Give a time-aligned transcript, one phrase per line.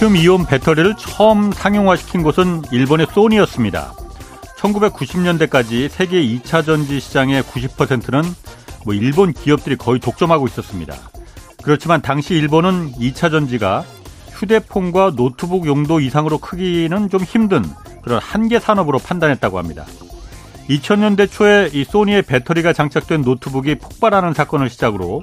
[0.00, 3.92] 리튬 이온 배터리를 처음 상용화시킨 곳은 일본의 소니였습니다.
[4.56, 8.22] 1990년대까지 세계 2차 전지 시장의 90%는
[8.86, 10.94] 뭐 일본 기업들이 거의 독점하고 있었습니다.
[11.62, 13.84] 그렇지만 당시 일본은 2차 전지가
[14.30, 17.62] 휴대폰과 노트북 용도 이상으로 크기는 좀 힘든
[18.00, 19.84] 그런 한계 산업으로 판단했다고 합니다.
[20.70, 25.20] 2000년대 초에 이 소니의 배터리가 장착된 노트북이 폭발하는 사건을 시작으로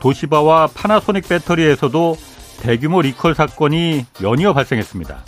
[0.00, 2.16] 도시바와 파나소닉 배터리에서도
[2.60, 5.24] 대규모 리콜 사건이 연이어 발생했습니다.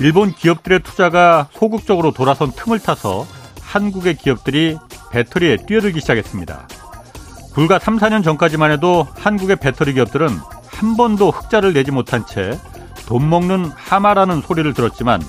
[0.00, 3.26] 일본 기업들의 투자가 소극적으로 돌아선 틈을 타서
[3.60, 4.76] 한국의 기업들이
[5.12, 6.68] 배터리에 뛰어들기 시작했습니다.
[7.54, 10.28] 불과 3, 4년 전까지만 해도 한국의 배터리 기업들은
[10.66, 12.58] 한 번도 흑자를 내지 못한 채
[13.06, 15.22] 돈 먹는 하마라는 소리를 들었지만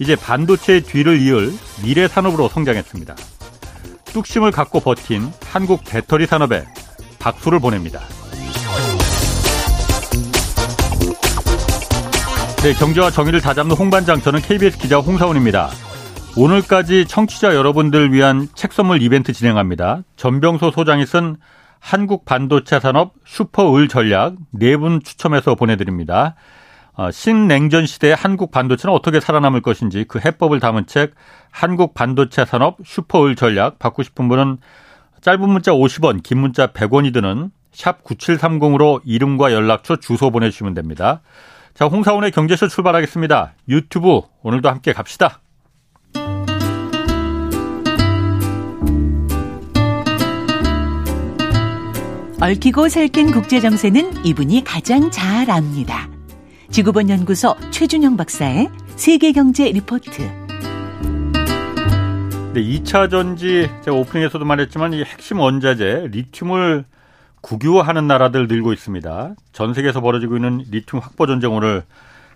[0.00, 3.14] 이제 반도체의 뒤를 이을 미래 산업으로 성장했습니다.
[4.06, 6.64] 뚝심을 갖고 버틴 한국 배터리 산업에
[7.18, 8.00] 박수를 보냅니다.
[12.66, 15.68] 네, 경제와 정의를 다잡는 홍반장 저는 KBS 기자 홍사원입니다.
[16.36, 20.02] 오늘까지 청취자 여러분들 위한 책 선물 이벤트 진행합니다.
[20.16, 21.36] 전병소 소장이 쓴
[21.78, 26.34] 한국 반도체 산업 슈퍼을 전략 네 분 추첨해서 보내드립니다.
[26.94, 31.14] 어, 신냉전 시대의 한국 반도체는 어떻게 살아남을 것인지 그 해법을 담은 책
[31.52, 34.58] 한국 반도체 산업 슈퍼을 전략 받고 싶은 분은
[35.20, 41.20] 짧은 문자 50원, 긴 문자 100원이 드는 샵 9730으로 이름과 연락처 주소 보내주시면 됩니다.
[41.76, 43.52] 자, 홍사원의 경제쇼 출발하겠습니다.
[43.68, 45.42] 유튜브 오늘도 함께 갑시다.
[52.40, 56.08] 얽히고 설킨 국제 정세는 이분이 가장 잘 압니다.
[56.70, 60.22] 지구본 연구소 최준영 박사의 세계 경제 리포트.
[62.54, 66.86] 네, 2차 전지 제가 오프닝에서도 말했지만 이 핵심 원자재 리튬을
[67.46, 69.34] 국유화하는 나라들 늘고 있습니다.
[69.52, 71.84] 전 세계에서 벌어지고 있는 리튬 확보 전쟁 오늘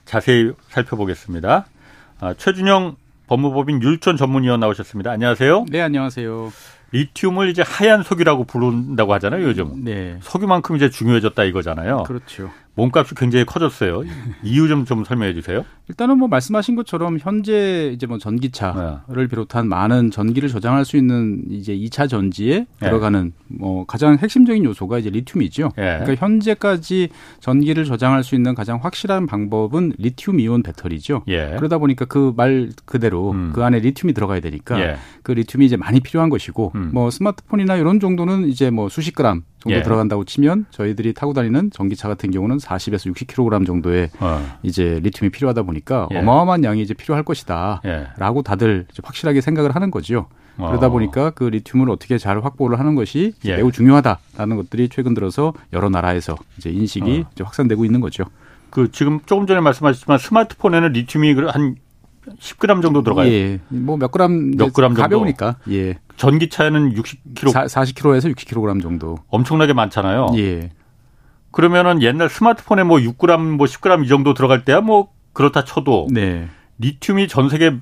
[0.04, 1.66] 자세히 살펴보겠습니다.
[2.20, 2.94] 아, 최준영
[3.26, 5.10] 법무법인 율전 전문위원 나오셨습니다.
[5.10, 5.66] 안녕하세요.
[5.68, 6.52] 네, 안녕하세요.
[6.92, 9.84] 리튬을 이제 하얀 석유라고 부른다고 하잖아요, 요즘.
[9.84, 10.18] 네.
[10.22, 12.04] 석유만큼 이제 중요해졌다 이거잖아요.
[12.04, 12.50] 그렇죠.
[12.74, 14.02] 몸값이 굉장히 커졌어요.
[14.42, 15.64] 이유 좀 좀 설명해 주세요.
[15.88, 19.26] 일단은 뭐 말씀하신 것처럼 현재 이제 뭐 전기차를 네.
[19.26, 22.66] 비롯한 많은 전기를 저장할 수 있는 이제 2차 전지에 네.
[22.88, 25.70] 들어가는 뭐 가장 핵심적인 요소가 이제 리튬이죠.
[25.76, 25.98] 네.
[26.00, 27.08] 그러니까 현재까지
[27.40, 31.24] 전기를 저장할 수 있는 가장 확실한 방법은 리튬 이온 배터리죠.
[31.28, 31.54] 예.
[31.56, 33.50] 그러다 보니까 그 말 그대로 음.
[33.52, 34.96] 그 안에 리튬이 들어가야 되니까 예.
[35.22, 36.90] 그 리튬이 이제 많이 필요한 것이고 음.
[36.94, 39.82] 뭐 스마트폰이나 이런 정도는 이제 뭐 수십 그램 정도 예.
[39.82, 44.42] 들어간다고 치면 저희들이 타고 다니는 전기차 같은 경우는 40에서 60kg 정도의 어.
[44.62, 46.18] 이제 리튬이 필요하다 보니까 예.
[46.18, 48.42] 어마어마한 양이 이제 필요할 것이다라고 예.
[48.42, 50.26] 다들 확실하게 생각을 하는 거죠.
[50.56, 50.68] 어.
[50.68, 53.56] 그러다 보니까 그 리튬을 어떻게 잘 확보를 하는 것이 예.
[53.56, 57.30] 매우 중요하다라는 것들이 최근 들어서 여러 나라에서 이제 인식이 어.
[57.32, 58.24] 이제 확산되고 있는 거죠.
[58.70, 61.76] 그 지금 조금 전에 말씀하셨지만 스마트폰에는 리튬이 한
[62.38, 63.30] 10g 정도 들어가요.
[63.30, 63.58] 예.
[63.68, 65.56] 뭐 몇 그램 몇 그램 정도 가벼우니까.
[65.70, 65.98] 예.
[66.20, 69.16] 전기차에는 60kg 4, 40kg에서 60kg 정도.
[69.28, 70.34] 엄청나게 많잖아요.
[70.36, 70.68] 예.
[71.50, 76.46] 그러면은 옛날 스마트폰에 뭐 6g 뭐 10g 이 정도 들어갈 때야 뭐 그렇다 쳐도 네.
[76.78, 77.74] 리튬이 전 세계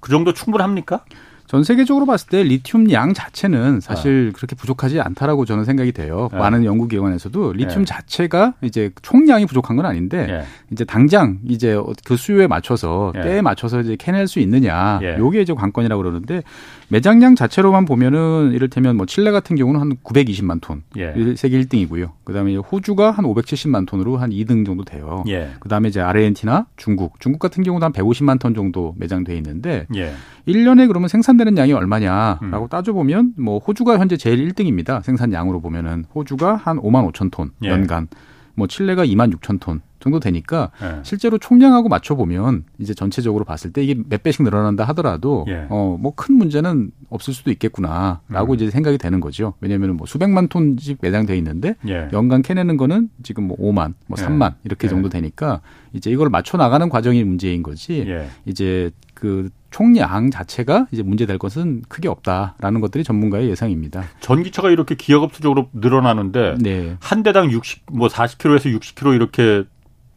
[0.00, 1.04] 그 정도 충분합니까?
[1.46, 4.32] 전 세계적으로 봤을 때 리튬 양 자체는 사실 네.
[4.32, 6.28] 그렇게 부족하지 않다라고 저는 생각이 돼요.
[6.32, 6.38] 네.
[6.38, 7.84] 많은 연구 기관에서도 리튬 네.
[7.84, 10.44] 자체가 이제 총량이 부족한 건 아닌데 네.
[10.72, 13.22] 이제 당장 이제 그 수요에 맞춰서 네.
[13.22, 15.16] 때에 맞춰서 이제 캐낼 수 있느냐 예.
[15.18, 16.42] 요게 이제 관건이라고 그러는데
[16.88, 21.12] 매장량 자체로만 보면은 이를테면 뭐 칠레 같은 경우는 한 920만 톤 예.
[21.36, 22.12] 세계 1등이고요.
[22.24, 25.24] 그다음에 호주가 한 570만 톤으로 한 2등 정도 돼요.
[25.28, 25.50] 예.
[25.60, 30.12] 그다음에 이제 아르헨티나, 중국, 중국 같은 경우도 한 150만 ton 정도 매장돼 있는데 예.
[30.46, 32.68] 1년에 그러면 생산되는 양이 얼마냐라고 음.
[32.68, 35.02] 따져 보면 뭐 호주가 현재 제일 1등입니다.
[35.02, 37.68] 생산량으로 보면은 호주가 한 5만 5천 톤 예.
[37.68, 38.06] 연간.
[38.54, 41.00] 뭐 칠레가 2만 6천 톤 정도 되니까 예.
[41.02, 45.66] 실제로 총량하고 맞춰 보면 이제 전체적으로 봤을 때 이게 몇 배씩 늘어난다 하더라도 예.
[45.68, 48.54] 어뭐 큰 문제는 없을 수도 있겠구나라고 음.
[48.54, 49.54] 이제 생각이 되는 거죠.
[49.60, 52.08] 왜냐하면 뭐 수백만 톤씩 매장돼 있는데 예.
[52.12, 54.56] 연간 캐내는 거는 지금 뭐 5만, 뭐 3만 예.
[54.64, 54.88] 이렇게 예.
[54.88, 55.60] 정도 되니까
[55.92, 58.04] 이제 이걸 맞춰 나가는 과정이 문제인 거지.
[58.06, 58.28] 예.
[58.44, 64.04] 이제 그 총량 자체가 이제 문제될 것은 크게 없다라는 것들이 전문가의 예상입니다.
[64.20, 66.96] 전기차가 이렇게 기하급수적으로 늘어나는데 네.
[67.00, 69.64] 한 대당 60, 뭐 40kg에서 60kg 이렇게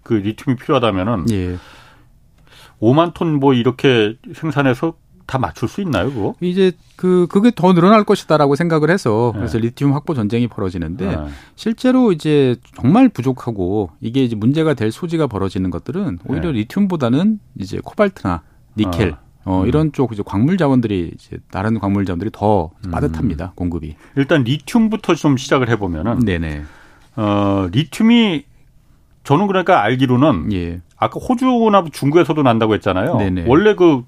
[0.03, 1.57] 그 리튬이 필요하다면은 예.
[2.81, 4.93] 5만 톤 뭐 이렇게 생산해서
[5.25, 6.33] 다 맞출 수 있나요, 그거?
[6.41, 9.39] 이제 그 그게 더 늘어날 것이다라고 생각을 해서 네.
[9.39, 11.17] 그래서 리튬 확보 전쟁이 벌어지는데 네.
[11.55, 16.59] 실제로 이제 정말 부족하고 이게 이제 문제가 될 소지가 벌어지는 것들은 오히려 네.
[16.59, 18.41] 리튬보다는 이제 코발트나
[18.75, 19.17] 니켈 어.
[19.45, 19.67] 어, 음.
[19.67, 22.91] 이런 쪽 이제 광물 자원들이 이제 다른 광물 자원들이 더 음.
[22.91, 23.95] 빠듯합니다 공급이.
[24.15, 26.19] 일단 리튬부터 좀 시작을 해보면은.
[26.19, 26.63] 네네.
[27.17, 28.45] 어 리튬이
[29.29, 30.81] 저는 그러니까 알기로는 예.
[30.97, 33.17] 아까 호주나 중국에서도 난다고 했잖아요.
[33.17, 33.43] 네네.
[33.45, 34.01] 원래 그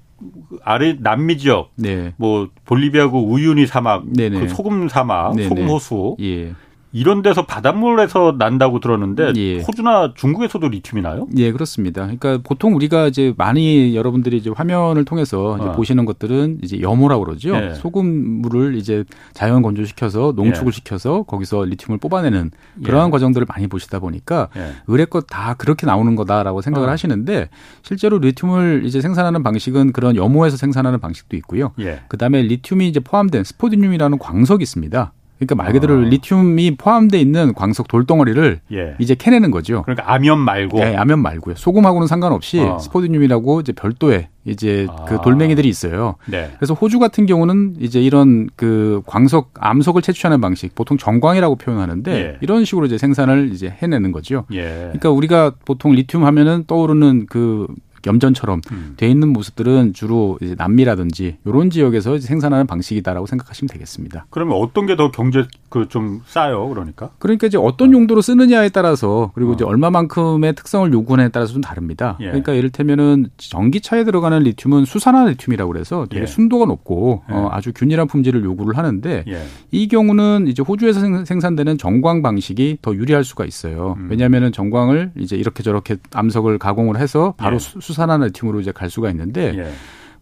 [0.64, 2.12] 아래 남미 지역, 네.
[2.16, 5.48] 뭐 볼리비아고 우유니 사막, 그 소금 사막, 네네.
[5.48, 6.54] 소금 호수, 예.
[6.92, 9.60] 이런 데서 바닷물에서 난다고 들었는데 예.
[9.62, 11.26] 호주나 중국에서도 리튬이 나요?
[11.36, 12.02] 예, 그렇습니다.
[12.02, 15.72] 그러니까 보통 우리가 이제 많이 여러분들이 이제 화면을 통해서 이제 어.
[15.72, 17.54] 보시는 것들은 이제 염호라고 그러죠.
[17.54, 17.74] 예.
[17.74, 20.72] 소금물을 이제 자연 건조시켜서 농축을 예.
[20.72, 22.50] 시켜서 거기서 리튬을 뽑아내는
[22.84, 23.10] 그러한 예.
[23.10, 24.72] 과정들을 많이 보시다 보니까 예.
[24.86, 26.92] 의뢰껏 다 그렇게 나오는 거다라고 생각을 어.
[26.92, 27.48] 하시는데
[27.82, 31.72] 실제로 리튬을 이제 생산하는 방식은 그런 염호에서 생산하는 방식도 있고요.
[31.80, 32.00] 예.
[32.08, 35.12] 그다음에 리튬이 이제 포함된 스포디늄이라는 광석이 있습니다.
[35.46, 35.98] 그러니까 말 그대로 어.
[35.98, 38.94] 리튬이 포함되어 있는 광석 돌덩어리를 예.
[38.98, 39.82] 이제 캐내는 거죠.
[39.82, 40.78] 그러니까 암염 말고.
[40.78, 41.56] 네, 암염 말고요.
[41.56, 42.78] 소금하고는 상관없이 어.
[42.78, 45.04] 스포디늄이라고 이제 별도의 이제 아.
[45.04, 46.16] 그 돌멩이들이 있어요.
[46.26, 46.50] 네.
[46.56, 52.36] 그래서 호주 같은 경우는 이제 이런 그 광석 암석을 채취하는 방식, 보통 정광이라고 표현하는데 예.
[52.40, 54.44] 이런 식으로 이제 생산을 이제 해내는 거죠.
[54.52, 54.62] 예.
[54.62, 57.66] 그러니까 우리가 보통 리튬 하면은 떠오르는 그
[58.06, 58.94] 염전처럼 음.
[58.96, 64.26] 돼 있는 모습들은 주로 이제 남미라든지 이런 지역에서 생산하는 방식이다라고 생각하시면 되겠습니다.
[64.30, 67.10] 그러면 어떤 게 더 경제 그 좀 싸요, 그러니까?
[67.18, 69.54] 그러니까 이제 어떤 용도로 쓰느냐에 따라서 그리고 어.
[69.54, 72.16] 이제 얼마만큼의 특성을 요구하느냐에 따라서 좀 다릅니다.
[72.20, 72.26] 예.
[72.26, 76.26] 그러니까 예를테면은 전기차에 들어가는 리튬은 수산화 리튬이라고 그래서 되게 예.
[76.26, 77.34] 순도가 높고 예.
[77.34, 79.42] 어, 아주 균일한 품질을 요구를 하는데 예.
[79.70, 83.96] 이 경우는 이제 호주에서 생산되는 정광 방식이 더 유리할 수가 있어요.
[83.98, 84.08] 음.
[84.10, 87.58] 왜냐하면은 정광을 이제 이렇게 저렇게 암석을 가공을 해서 바로 예.
[87.58, 89.72] 수, 수산화나 리튬으로 이제 갈 수가 있는데 예.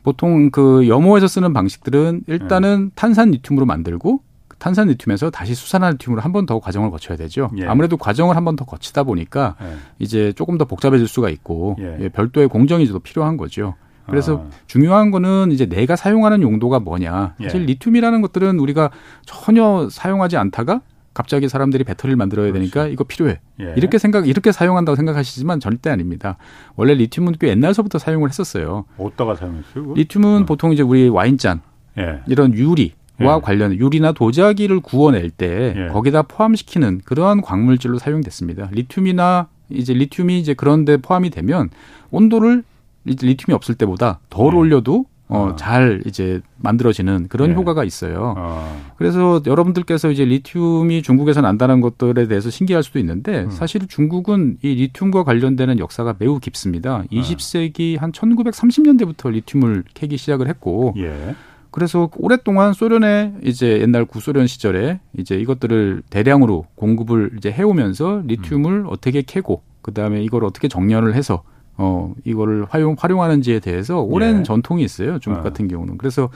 [0.02, 2.94] 보통 그 염호에서 쓰는 방식들은 일단은 예.
[2.94, 4.22] 탄산 리튬으로 만들고
[4.58, 7.50] 탄산 리튬에서 다시 수산화 리튬으로 한 번 더 과정을 거쳐야 되죠.
[7.56, 7.66] 예.
[7.66, 9.76] 아무래도 과정을 한 번 더 거치다 보니까 예.
[9.98, 11.96] 이제 조금 더 복잡해질 수가 있고 예.
[12.00, 13.74] 예 별도의 공정이 더 필요한 거죠.
[14.06, 14.50] 그래서 아.
[14.66, 17.34] 중요한 거는 이제 내가 사용하는 용도가 뭐냐.
[17.42, 17.66] 사실 예.
[17.66, 18.90] 리튬이라는 것들은 우리가
[19.24, 20.80] 전혀 사용하지 않다가
[21.12, 22.70] 갑자기 사람들이 배터리를 만들어야 그렇지.
[22.70, 23.40] 되니까 이거 필요해.
[23.60, 23.74] 예.
[23.76, 26.36] 이렇게 생각 이렇게 사용한다고 생각하시지만 절대 아닙니다.
[26.76, 28.84] 원래 리튬은 꽤 옛날서부터 사용을 했었어요.
[28.96, 29.94] 어디다가 사용했어요?
[29.94, 30.46] 리튬은 어.
[30.46, 31.60] 보통 이제 우리 와인잔
[31.98, 32.20] 예.
[32.28, 33.40] 이런 유리 와 예.
[33.42, 35.88] 관련 유리나 도자기를 구워낼 때 예.
[35.88, 38.68] 거기다 포함시키는 그러한 광물질로 사용됐습니다.
[38.72, 41.70] 리튬이나 이제 리튬이 이제 그런데 포함이 되면
[42.10, 42.62] 온도를
[43.04, 44.56] 리튬이 없을 때보다 덜 예.
[44.56, 45.56] 올려도 어, 아.
[45.56, 47.56] 잘 이제 만들어지는 그런 네.
[47.56, 48.34] 효과가 있어요.
[48.36, 48.76] 아.
[48.96, 53.50] 그래서 여러분들께서 이제 리튬이 중국에서 난다는 것들에 대해서 신기할 수도 있는데 음.
[53.50, 57.04] 사실 중국은 이 리튬과 관련되는 역사가 매우 깊습니다.
[57.10, 58.02] 20세기 아.
[58.02, 61.34] 한 1930년대부터 리튬을 캐기 시작을 했고 예.
[61.70, 68.86] 그래서 오랫동안 소련의 이제 옛날 구소련 시절에 이제 이것들을 대량으로 공급을 이제 해오면서 리튬을 음.
[68.88, 71.42] 어떻게 캐고 그 다음에 이걸 어떻게 정렬을 해서
[71.76, 74.42] 어 이거를 활용 활용하는지에 대해서 오랜 예.
[74.42, 75.18] 전통이 있어요.
[75.18, 75.42] 중국 어.
[75.42, 76.28] 같은 경우는 그래서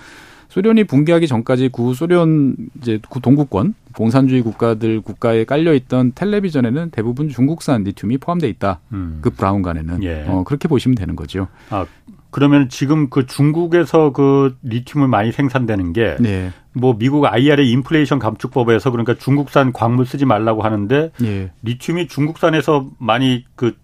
[0.48, 8.18] 소련이 붕괴하기 전까지 구소련 이제 동구권 공산주의 국가들 국가에 깔려 있던 텔레비전에는 대부분 중국산 리튬이
[8.18, 8.80] 포함돼 있다.
[8.92, 9.18] 음.
[9.20, 10.24] 그 브라운관에는 예.
[10.28, 11.48] 어, 그렇게 보시면 되는 거죠.
[11.70, 11.86] 아
[12.30, 16.50] 그러면 지금 그 중국에서 그 리튬을 많이 생산되는 게 네.
[16.72, 21.52] 뭐 미국 IRA 인플레이션 감축법에서 그러니까 중국산 광물 쓰지 말라고 하는데 네.
[21.62, 23.76] 리튬이 중국산에서 많이 그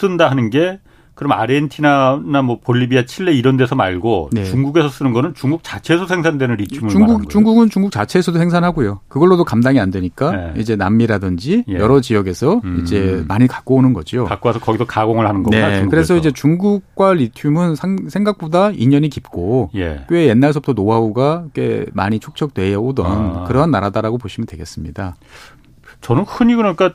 [0.00, 0.80] 쓴다 하는 게
[1.20, 4.42] 그럼 아르헨티나나 뭐 볼리비아, 칠레 이런 데서 말고 네.
[4.44, 9.00] 중국에서 쓰는 거는 중국 자체에서 생산되는 리튬을 중국 중국은 중국 자체에서도 생산하고요.
[9.08, 10.54] 그걸로도 감당이 안 되니까 네.
[10.56, 11.74] 이제 남미라든지 예.
[11.74, 12.80] 여러 지역에서 음.
[12.80, 14.24] 이제 많이 갖고 오는 거죠.
[14.24, 15.68] 갖고 와서 거기도 가공을 하는 거구나.
[15.68, 15.86] 네.
[15.90, 17.74] 그래서 이제 중국과 리튬은
[18.08, 20.06] 생각보다 인연이 깊고 예.
[20.08, 23.44] 꽤 옛날서부터 노하우가 꽤 많이 축적되어 오던 아.
[23.44, 25.16] 그런 나라다라고 보시면 되겠습니다.
[26.00, 26.94] 저는 흔히 그러니까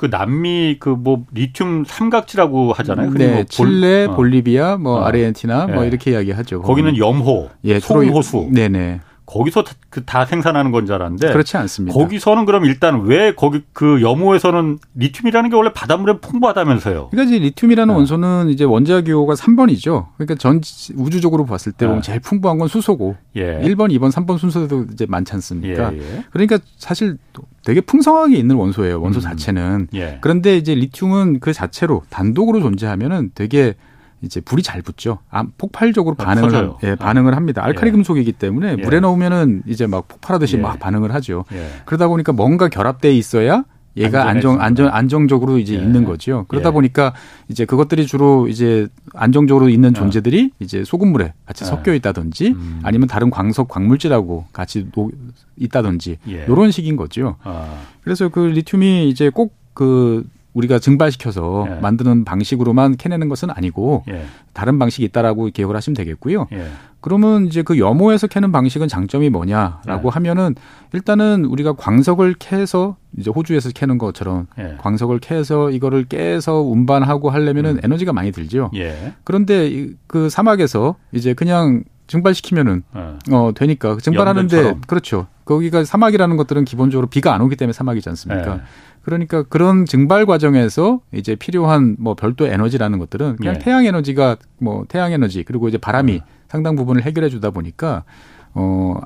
[0.00, 3.10] 그 남미 그 뭐 리튬 삼각지라고 하잖아요.
[3.10, 5.04] 네, 뭐 칠레, 볼, 볼리비아, 뭐 어.
[5.04, 5.88] 아르헨티나 뭐 네.
[5.88, 6.62] 이렇게 이야기하죠.
[6.62, 8.48] 거기는 염호, 예, 소금호수.
[8.50, 9.00] 네네.
[9.30, 11.96] 거기서 그 다 생산하는 건 줄 알았는데 그렇지 않습니다.
[11.96, 17.08] 거기서는 그럼 일단 왜 거기 그 염호에서는 리튬이라는 게 원래 바닷물에 풍부하다면서요?
[17.10, 17.96] 그러니까 이제 리튬이라는 네.
[17.96, 20.06] 원소는 이제 원자 기호가 3번이죠.
[20.16, 20.60] 그러니까 전
[20.96, 22.00] 우주적으로 봤을 때 네.
[22.02, 23.60] 제일 풍부한 건 수소고 예.
[23.62, 25.92] 1번, 2번, 3번 순서도 이제 많지 않습니까?
[25.92, 26.24] 예, 예.
[26.32, 27.16] 그러니까 사실
[27.64, 29.00] 되게 풍성하게 있는 원소예요.
[29.00, 29.22] 원소 음.
[29.22, 29.88] 자체는.
[29.94, 30.18] 예.
[30.22, 33.74] 그런데 이제 리튬은 그 자체로 단독으로 존재하면은 되게
[34.22, 35.18] 이제 불이 잘 붙죠.
[35.30, 37.64] 아, 폭발적으로 아, 반응을 예, 반응을 합니다.
[37.64, 37.92] 알카리 예.
[37.92, 38.82] 금속이기 때문에 예.
[38.82, 40.60] 물에 넣으면은 이제 막 폭발하듯이 예.
[40.60, 41.44] 막 반응을 하죠.
[41.52, 41.66] 예.
[41.86, 43.64] 그러다 보니까 뭔가 결합돼 있어야
[43.96, 45.78] 얘가 안정 안정 안정적으로 이제 예.
[45.78, 46.44] 있는 거죠.
[46.48, 47.14] 그러다 보니까
[47.48, 52.80] 이제 그것들이 주로 이제 안정적으로 있는 존재들이 이제 소금물에 같이 섞여 있다든지 음.
[52.82, 55.10] 아니면 다른 광석 광물질하고 같이 노,
[55.56, 57.36] 있다든지 이런 식인 거죠.
[57.42, 57.80] 아.
[58.02, 61.74] 그래서 그 리튬이 이제 꼭그 우리가 증발시켜서 예.
[61.80, 64.24] 만드는 방식으로만 캐내는 것은 아니고 예.
[64.52, 66.48] 다른 방식이 있다라고 기억을 하시면 되겠고요.
[66.52, 66.66] 예.
[67.00, 70.14] 그러면 이제 그 염호에서 캐는 방식은 장점이 뭐냐라고 네.
[70.14, 70.54] 하면은
[70.92, 74.76] 일단은 우리가 광석을 캐서 이제 호주에서 캐는 것처럼 예.
[74.78, 77.80] 광석을 캐서 이거를 깨서 운반하고 하려면은 음.
[77.82, 78.70] 에너지가 많이 들죠.
[78.74, 79.14] 예.
[79.24, 83.34] 그런데 그 사막에서 이제 그냥 증발시키면은 예.
[83.34, 84.80] 어 되니까 증발하는데.
[84.86, 85.28] 그렇죠.
[85.44, 88.60] 거기가 사막이라는 것들은 기본적으로 비가 안 오기 때문에 사막이지 않습니까?
[89.00, 89.04] 예.
[89.04, 93.58] 그러니까 그런 증발 과정에서 이제 필요한 뭐 별도 에너지라는 것들은 그냥 예.
[93.58, 96.20] 태양 에너지가 뭐 태양 에너지 그리고 이제 바람이 음.
[96.48, 98.04] 상당 부분을 해결해 주다 보니까
[98.54, 99.00] 어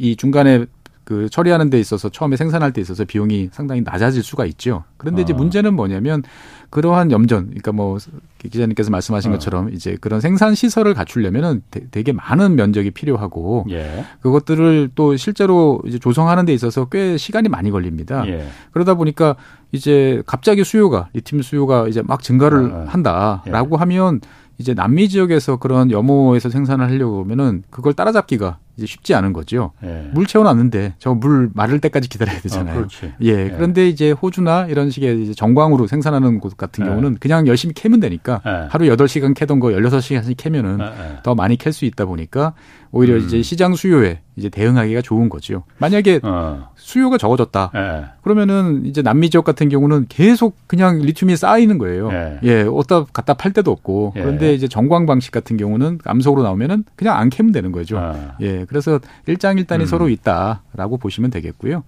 [0.00, 0.64] 이 중간에
[1.10, 4.84] 그 처리하는 데 있어서 처음에 생산할 때 있어서 비용이 상당히 낮아질 수가 있죠.
[4.96, 5.36] 그런데 이제 아.
[5.36, 6.22] 문제는 뭐냐면
[6.70, 7.98] 그러한 염전, 그러니까 뭐
[8.38, 9.34] 기자님께서 말씀하신 어.
[9.34, 14.04] 것처럼 이제 그런 생산 시설을 갖추려면은 되게 많은 면적이 필요하고 예.
[14.20, 18.24] 그것들을 또 실제로 이제 조성하는 데 있어서 꽤 시간이 많이 걸립니다.
[18.28, 18.46] 예.
[18.70, 19.34] 그러다 보니까
[19.72, 22.76] 이제 갑자기 수요가 리튬 수요가 이제 막 증가를 어.
[22.76, 22.84] 어.
[22.86, 23.78] 한다라고 예.
[23.80, 24.20] 하면
[24.58, 29.72] 이제 남미 지역에서 그런 염호에서 생산을 하려고 하면은 그걸 따라잡기가 이제 쉽지 않은 거죠.
[29.84, 30.08] 예.
[30.14, 32.80] 물 채워놨는데 저 물 마를 때까지 기다려야 되잖아요.
[32.80, 32.86] 어,
[33.22, 33.28] 예.
[33.28, 33.50] 예.
[33.54, 36.88] 그런데 이제 호주나 이런 식의 이제 정광으로 생산하는 곳 같은 예.
[36.88, 38.68] 경우는 그냥 열심히 캐면 되니까 예.
[38.70, 42.54] 하루 8시간 캐던 거 16시간씩 캐면은 예, 더 많이 캘 수 있다 보니까
[42.90, 43.20] 오히려 음.
[43.20, 45.62] 이제 시장 수요에 이제 대응하기가 좋은 거죠.
[45.78, 46.69] 만약에 어.
[46.90, 47.70] 수요가 적어졌다.
[47.74, 48.04] 예.
[48.22, 52.10] 그러면은 이제 남미 지역 같은 경우는 계속 그냥 리튬이 쌓이는 거예요.
[52.12, 52.40] 예.
[52.42, 54.14] 예 어디다 갖다 팔 데도 없고.
[54.16, 54.20] 예.
[54.20, 57.96] 그런데 이제 정광 방식 같은 경우는 암석으로 나오면은 그냥 안 캐면 되는 거죠.
[57.98, 58.36] 아.
[58.40, 58.64] 예.
[58.64, 59.86] 그래서 일장일단이 음.
[59.86, 61.84] 서로 있다라고 보시면 되겠고요.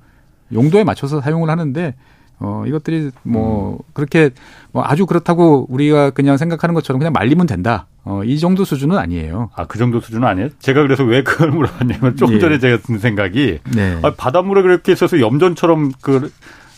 [0.53, 1.95] 용도에 맞춰서 사용을 하는데
[2.39, 3.79] 어, 이것들이 뭐, 음.
[3.93, 4.31] 그렇게
[4.73, 7.87] 뭐 아주 그렇다고 우리가 그냥 생각하는 것처럼 그냥 말리면 된다.
[8.05, 9.51] 어, 이 정도 수준은 아니에요.
[9.55, 10.49] 아, 그 정도 수준은 아니에요?
[10.59, 12.39] 제가 그래서 왜 그걸 물어봤냐면 조금 예.
[12.41, 13.99] 전에 제가 든 생각이 네.
[14.03, 16.33] 아, 바닷물에 그렇게 있어서 염전처럼 그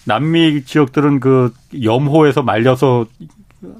[0.04, 3.06] 남미 지역들은 그 염호에서 말려서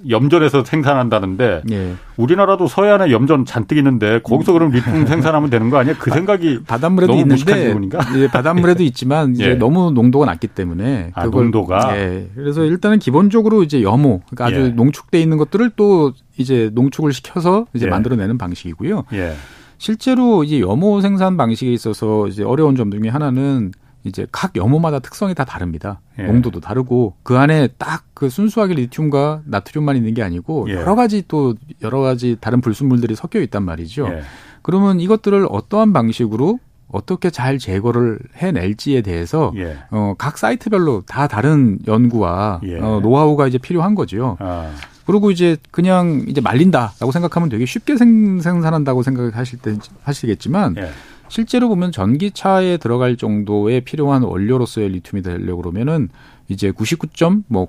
[0.09, 1.95] 염전에서 생산한다는데 예.
[2.17, 5.95] 우리나라도 서해안에 염전 잔뜩 있는데 거기서 그럼 리튬 생산하면 되는 거 아니야?
[5.99, 7.75] 그 생각이 바닷물에도 있는데
[8.17, 9.55] 예, 바닷물에도 있지만 이제 예.
[9.55, 12.29] 너무 농도가 낮기 때문에 아, 그걸, 농도가 예.
[12.35, 14.69] 그래서 일단은 기본적으로 이제 염호 그러니까 아주 예.
[14.69, 17.91] 농축돼 있는 것들을 또 이제 농축을 시켜서 이제 예.
[17.91, 19.05] 만들어내는 방식이고요.
[19.14, 19.35] 예.
[19.79, 23.73] 실제로 이제 염호 생산 방식에 있어서 이제 어려운 점 중에 하나는
[24.05, 26.00] 이제 각 염호마다 특성이 다 다릅니다.
[26.18, 26.23] 예.
[26.25, 30.75] 농도도 다르고 그 안에 딱 그 순수하게 리튬과 나트륨만 있는 게 아니고 예.
[30.75, 34.06] 여러 가지 또 여러 가지 다른 불순물들이 섞여 있단 말이죠.
[34.09, 34.23] 예.
[34.62, 39.76] 그러면 이것들을 어떠한 방식으로 어떻게 잘 제거를 해낼지에 대해서 예.
[39.90, 42.78] 어, 각 사이트별로 다 다른 연구와 예.
[42.78, 44.37] 어, 노하우가 이제 필요한 거죠.
[44.38, 44.71] 아.
[45.04, 50.88] 그리고 이제 그냥 이제 말린다라고 생각하면 되게 쉽게 생, 산한다고 생각하실 때 하시겠지만 예.
[51.28, 56.09] 실제로 보면 전기차에 들어갈 정도의 필요한 원료로서의 리튬이 되려고 그러면은
[56.49, 57.69] 이제 99.9%, 뭐,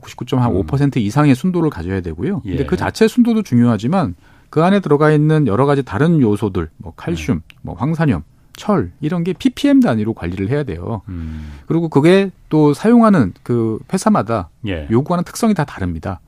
[0.00, 1.02] 뭐99.5% 음.
[1.02, 2.42] 이상의 순도를 가져야 되고요.
[2.44, 2.50] 예.
[2.50, 4.14] 근데 그 자체 순도도 중요하지만
[4.50, 7.56] 그 안에 들어가 있는 여러 가지 다른 요소들, 뭐 칼슘, 네.
[7.62, 8.22] 뭐 황산염,
[8.56, 11.02] 철 이런 게 ppm 단위로 관리를 해야 돼요.
[11.08, 11.52] 음.
[11.66, 14.86] 그리고 그게 또 사용하는 그 회사마다 예.
[14.90, 16.20] 요구하는 특성이 다 다릅니다.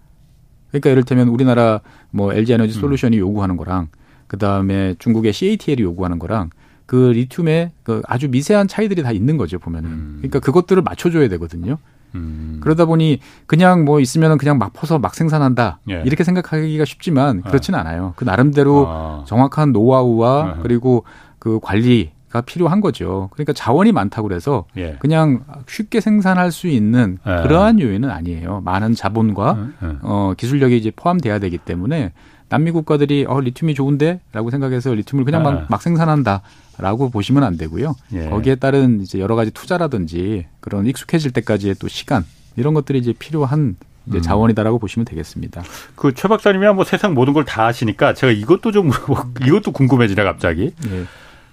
[0.71, 1.81] 그러니까 이를테면 우리나라
[2.11, 2.81] 뭐 LG 에너지 음.
[2.81, 3.21] 솔루션이 음.
[3.21, 3.89] 요구하는 거랑
[4.27, 6.51] 그 다음에 중국의 CATL이 요구하는 거랑
[6.87, 9.91] 그 리튬의 그 아주 미세한 차이들이 다 있는 거죠 보면은.
[9.91, 10.15] 음.
[10.19, 11.79] 그러니까 그것들을 맞춰줘야 되거든요.
[12.15, 12.59] 음.
[12.63, 16.03] 그러다 보니 그냥 뭐 있으면은 그냥 막 퍼서 막 생산한다 예.
[16.07, 17.49] 이렇게 생각하기가 쉽지만 아.
[17.49, 18.15] 그렇지는 않아요.
[18.17, 19.25] 그 나름대로 아.
[19.27, 20.59] 정확한 노하우와 아.
[20.63, 21.05] 그리고
[21.39, 23.29] 그 관리 가 필요한 거죠.
[23.33, 24.97] 그러니까 자원이 많다고 그래서 예.
[24.99, 27.43] 그냥 쉽게 생산할 수 있는 예.
[27.43, 28.63] 그러한 요인은 아니에요.
[28.65, 29.99] 많은 자본과 음, 음.
[30.03, 32.13] 어, 기술력이 이제 포함돼야 되기 때문에
[32.49, 35.67] 남미 국가들이 어 리튬이 좋은데라고 생각해서 리튬을 그냥 막, 아.
[35.69, 37.95] 막 생산한다라고 보시면 안 되고요.
[38.15, 38.29] 예.
[38.29, 42.25] 거기에 따른 이제 여러 가지 투자라든지 그런 익숙해질 때까지의 또 시간
[42.57, 43.77] 이런 것들이 이제 필요한
[44.07, 44.23] 이제 음.
[44.23, 45.63] 자원이다라고 보시면 되겠습니다.
[45.97, 48.91] 그 최 박사님이 뭐 세상 모든 걸 다 아시니까 제가 이것도 좀
[49.45, 50.73] 이것도 궁금해지네 갑자기.
[50.89, 51.05] 예.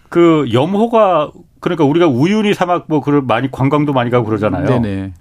[0.09, 4.65] 그 염호가 그러니까 우리가 우유니 사막 뭐 그걸 많이 관광도 많이 가고 그러잖아요.
[4.67, 5.13] 네네.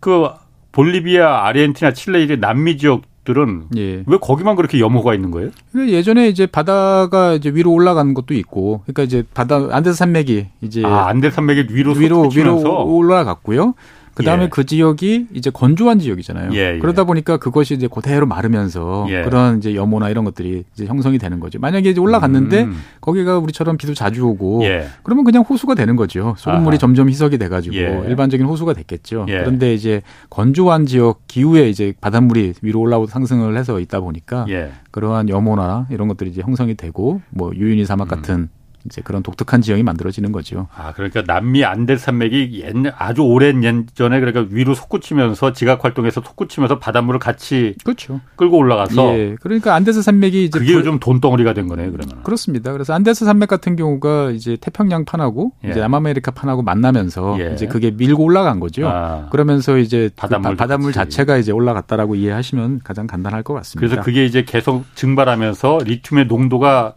[0.00, 0.28] 그
[0.72, 4.02] 볼리비아, 아르헨티나, 칠레 이제 남미 지역 들은 예.
[4.06, 5.50] 왜 거기만 그렇게 염호가 있는 거예요?
[5.76, 11.06] 예전에 이제 바다가 이제 위로 올라가는 것도 있고, 그러니까 이제 바다 안데스 산맥이 이제 아
[11.08, 13.74] 안데스 산맥이 위로 위로 위로 올라갔고요.
[14.14, 14.48] 그 다음에 예.
[14.48, 16.50] 그 지역이 이제 건조한 지역이잖아요.
[16.54, 16.78] 예, 예.
[16.78, 19.22] 그러다 보니까 그것이 이제 그대로 마르면서 예.
[19.22, 21.58] 그런 이제 염호나 이런 것들이 이제 형성이 되는 거죠.
[21.58, 22.76] 만약에 이제 올라갔는데 음.
[23.00, 24.86] 거기가 우리처럼 비도 자주 오고 예.
[25.02, 26.34] 그러면 그냥 호수가 되는 거죠.
[26.38, 26.78] 소금물이 아하.
[26.78, 28.02] 점점 희석이 돼가지고 예.
[28.08, 29.26] 일반적인 호수가 됐겠죠.
[29.26, 34.46] 그런데 이제 건조한 지역 기후에 이제 바닷물이 위로 올라오고 상승을 해서 있다 보니까
[34.90, 38.08] 그러한 염호나 이런 것들이 이제 형성이 되고 뭐 유인이 사막 음.
[38.08, 38.48] 같은
[38.86, 40.68] 이제 그런 독특한 지형이 만들어지는 거죠.
[40.76, 46.78] 아, 그러니까 남미 안데스 산맥이 옛날 아주 오랜 예전에 그러니까 위로 솟구치면서 지각 활동에서 솟구치면서
[46.78, 48.20] 바닷물을 같이 그렇죠.
[48.36, 49.36] 끌고 올라가서 예.
[49.40, 52.22] 그러니까 안데스 산맥이 이제 그게 요즘 돈덩어리가 된 거네요, 그러면.
[52.22, 52.72] 그렇습니다.
[52.72, 55.70] 그래서 안데스 산맥 같은 경우가 이제 태평양 판하고 예.
[55.70, 57.52] 이제 남아메리카 판하고 만나면서 예.
[57.54, 58.88] 이제 그게 밀고 올라간 거죠.
[58.88, 59.28] 아.
[59.30, 63.86] 그러면서 이제 그 바닷물, 그 바닷물 자체가 이제 올라갔다라고 이해하시면 가장 간단할 것 같습니다.
[63.86, 66.94] 그래서 그게 이제 계속 증발하면서 리튬의 농도가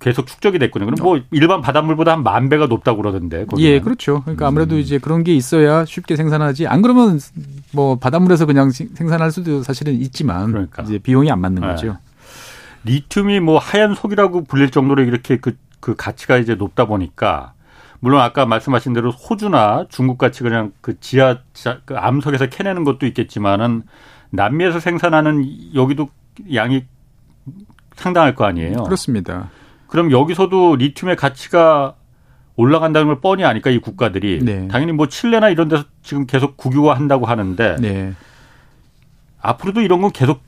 [0.00, 0.86] 계속 축적이 됐군요.
[0.86, 3.44] 그럼 뭐 일반 바닷물보다 한 만 배가 높다고 그러던데.
[3.46, 3.70] 거기는.
[3.70, 4.22] 예, 그렇죠.
[4.22, 4.80] 그러니까 아무래도 음.
[4.80, 6.66] 이제 그런 게 있어야 쉽게 생산하지.
[6.66, 7.20] 안 그러면
[7.72, 10.82] 뭐 바닷물에서 그냥 생산할 수도 사실은 있지만 그러니까.
[10.82, 11.68] 이제 비용이 안 맞는 네.
[11.68, 11.96] 거죠.
[12.84, 17.52] 리튬이 뭐 하얀 속이라고 불릴 정도로 이렇게 그, 그 가치가 이제 높다 보니까
[18.00, 21.36] 물론 아까 말씀하신 대로 호주나 중국 같이 그냥 그 지하
[21.84, 23.82] 그 암석에서 캐내는 것도 있겠지만은
[24.30, 26.08] 남미에서 생산하는 여기도
[26.54, 26.84] 양이
[27.96, 28.84] 상당할 거 아니에요.
[28.84, 29.50] 그렇습니다.
[29.90, 31.94] 그럼 여기서도 리튬의 가치가
[32.56, 34.68] 올라간다는 걸 뻔히 아니까 이 국가들이 네.
[34.68, 38.14] 당연히 뭐 칠레나 이런 데서 지금 계속 국유화한다고 하는데 네.
[39.40, 40.40] 앞으로도 이런 건 계속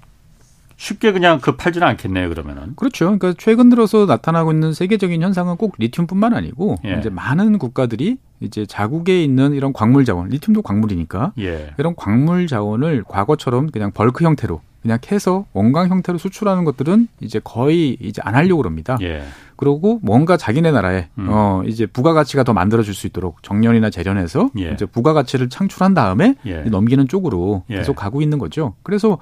[0.76, 3.04] 쉽게 그냥 그 팔지는 않겠네요 그러면은 그렇죠.
[3.04, 6.99] 그러니까 최근 들어서 나타나고 있는 세계적인 현상은 꼭 리튬뿐만 아니고 예.
[6.99, 11.72] 이제 많은 국가들이 이제 자국에 있는 이런 광물 자원, 리튬도 광물이니까 예.
[11.78, 17.96] 이런 광물 자원을 과거처럼 그냥 bulk 형태로 그냥 캐서 원광 형태로 수출하는 것들은 이제 거의
[18.00, 18.98] 이제 안 하려고 그럽니다.
[19.00, 19.22] 예.
[19.54, 21.28] 그리고 뭔가 자기네 나라에 음.
[21.30, 24.72] 어 이제 부가가치가 더 만들어질 수 있도록 정련이나 제련해서 예.
[24.72, 26.62] 이제 부가가치를 창출한 다음에 예.
[26.62, 27.76] 넘기는 쪽으로 예.
[27.76, 28.74] 계속 가고 있는 거죠.
[28.82, 29.18] 그래서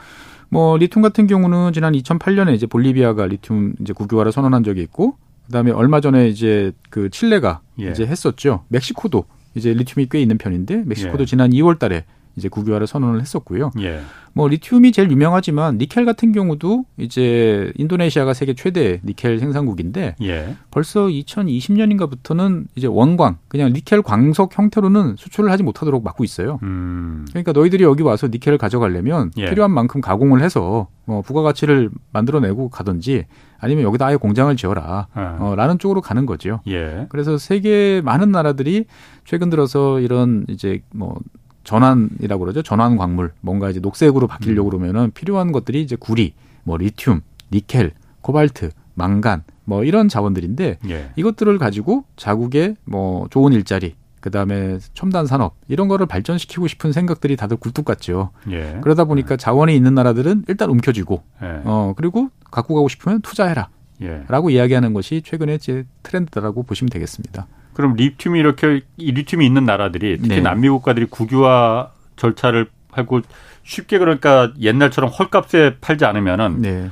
[0.48, 5.72] 뭐 리튬 같은 경우는 지난 2008년에 이제 볼리비아가 리튬 이제 국유화를 선언한 적이 있고 그다음에
[5.72, 7.90] 얼마 전에 이제 그 칠레가 예.
[7.90, 8.64] 이제 했었죠.
[8.68, 9.24] 멕시코도
[9.54, 11.26] 이제 리튬이 꽤 있는 편인데 멕시코도 예.
[11.26, 12.04] 지난 2월 달에
[12.40, 13.70] 이제 국유화를 선언을 했었고요.
[13.80, 14.00] 예.
[14.32, 20.56] 뭐 리튬이 제일 유명하지만 니켈 같은 경우도 이제 인도네시아가 세계 최대 니켈 생산국인데 예.
[20.70, 26.58] 벌써 2020년인가부터는 이제 원광 그냥 니켈 광석 형태로는 수출을 하지 못하도록 막고 있어요.
[26.62, 27.26] 음.
[27.30, 29.50] 그러니까 너희들이 여기 와서 니켈을 가져가려면 예.
[29.50, 33.26] 필요한 만큼 가공을 해서 뭐 부가가치를 만들어내고 가든지
[33.58, 35.36] 아니면 여기다 아예 공장을 지어라 아.
[35.40, 36.60] 어, 라는 쪽으로 가는 거죠.
[36.68, 37.06] 예.
[37.10, 38.86] 그래서 세계 많은 나라들이
[39.24, 41.18] 최근 들어서 이런 이제 뭐
[41.64, 42.62] 전환이라고 그러죠.
[42.62, 44.70] 전환 광물 뭔가 이제 녹색으로 바뀌려고 음.
[44.70, 47.92] 그러면은 필요한 것들이 이제 구리, 뭐 리튬, 니켈,
[48.22, 51.10] 코발트, 망간 뭐 이런 자원들인데 예.
[51.16, 57.56] 이것들을 가지고 자국의 뭐 좋은 일자리 그다음에 첨단 산업 이런 거를 발전시키고 싶은 생각들이 다들
[57.56, 58.30] 굴뚝 같죠.
[58.50, 58.78] 예.
[58.82, 59.36] 그러다 보니까 예.
[59.36, 61.62] 자원이 있는 나라들은 일단 움켜쥐고 예.
[61.64, 63.68] 어 그리고 갖고 가고 싶으면 투자해라.
[64.02, 64.24] 예.
[64.28, 67.46] 라고 이야기하는 것이 최근의 제 트렌드라고 보시면 되겠습니다.
[67.72, 70.40] 그럼 리튬이 이렇게 리튬이 있는 나라들이 특히 네.
[70.40, 73.20] 남미 국가들이 국유화 절차를 하고
[73.62, 76.90] 쉽게 그러니까 옛날처럼 헐값에 팔지 않으면은 네.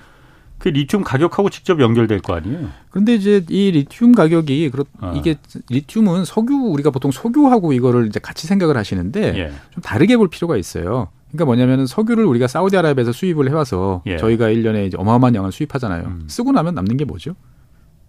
[0.59, 2.69] 그 리튬 가격하고 직접 연결될 거 아니에요?
[2.91, 5.13] 그런데 이제 이 리튬 가격이 그렇 어.
[5.17, 5.37] 이게
[5.71, 9.53] 리튬은 석유 우리가 보통 석유하고 이거를 이제 같이 생각을 하시는데 예.
[9.71, 11.09] 좀 다르게 볼 필요가 있어요.
[11.29, 14.17] 그러니까 뭐냐면은 석유를 우리가 사우디아라비아에서 수입을 해와서 예.
[14.17, 16.05] 저희가 1년에 이제 어마어마한 양을 수입하잖아요.
[16.07, 16.25] 음.
[16.27, 17.37] 쓰고 나면 남는 게 뭐죠?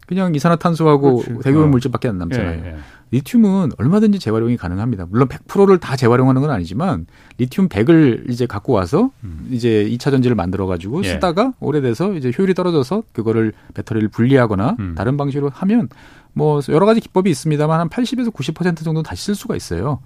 [0.10, 1.70] 그냥 이산화탄소하고 대기오염 어.
[1.70, 2.62] 물질밖에 안 남잖아요.
[2.64, 2.76] 예, 예.
[3.12, 5.06] 리튬은 얼마든지 재활용이 가능합니다.
[5.08, 7.06] 물론 100%를 다 재활용하는 건 아니지만
[7.38, 9.48] 리튬 100을 이제 갖고 와서 음.
[9.52, 11.10] 이제 2차 전지를 만들어 가지고 예.
[11.10, 14.96] 쓰다가 오래돼서 이제 효율이 떨어져서 그거를 배터리를 분리하거나 음.
[14.96, 15.90] 다른 방식으로 하면
[16.34, 20.00] 뭐 여러 가지 기법이 있습니다만 한 80에서 90% 정도는 다시 쓸 수가 있어요.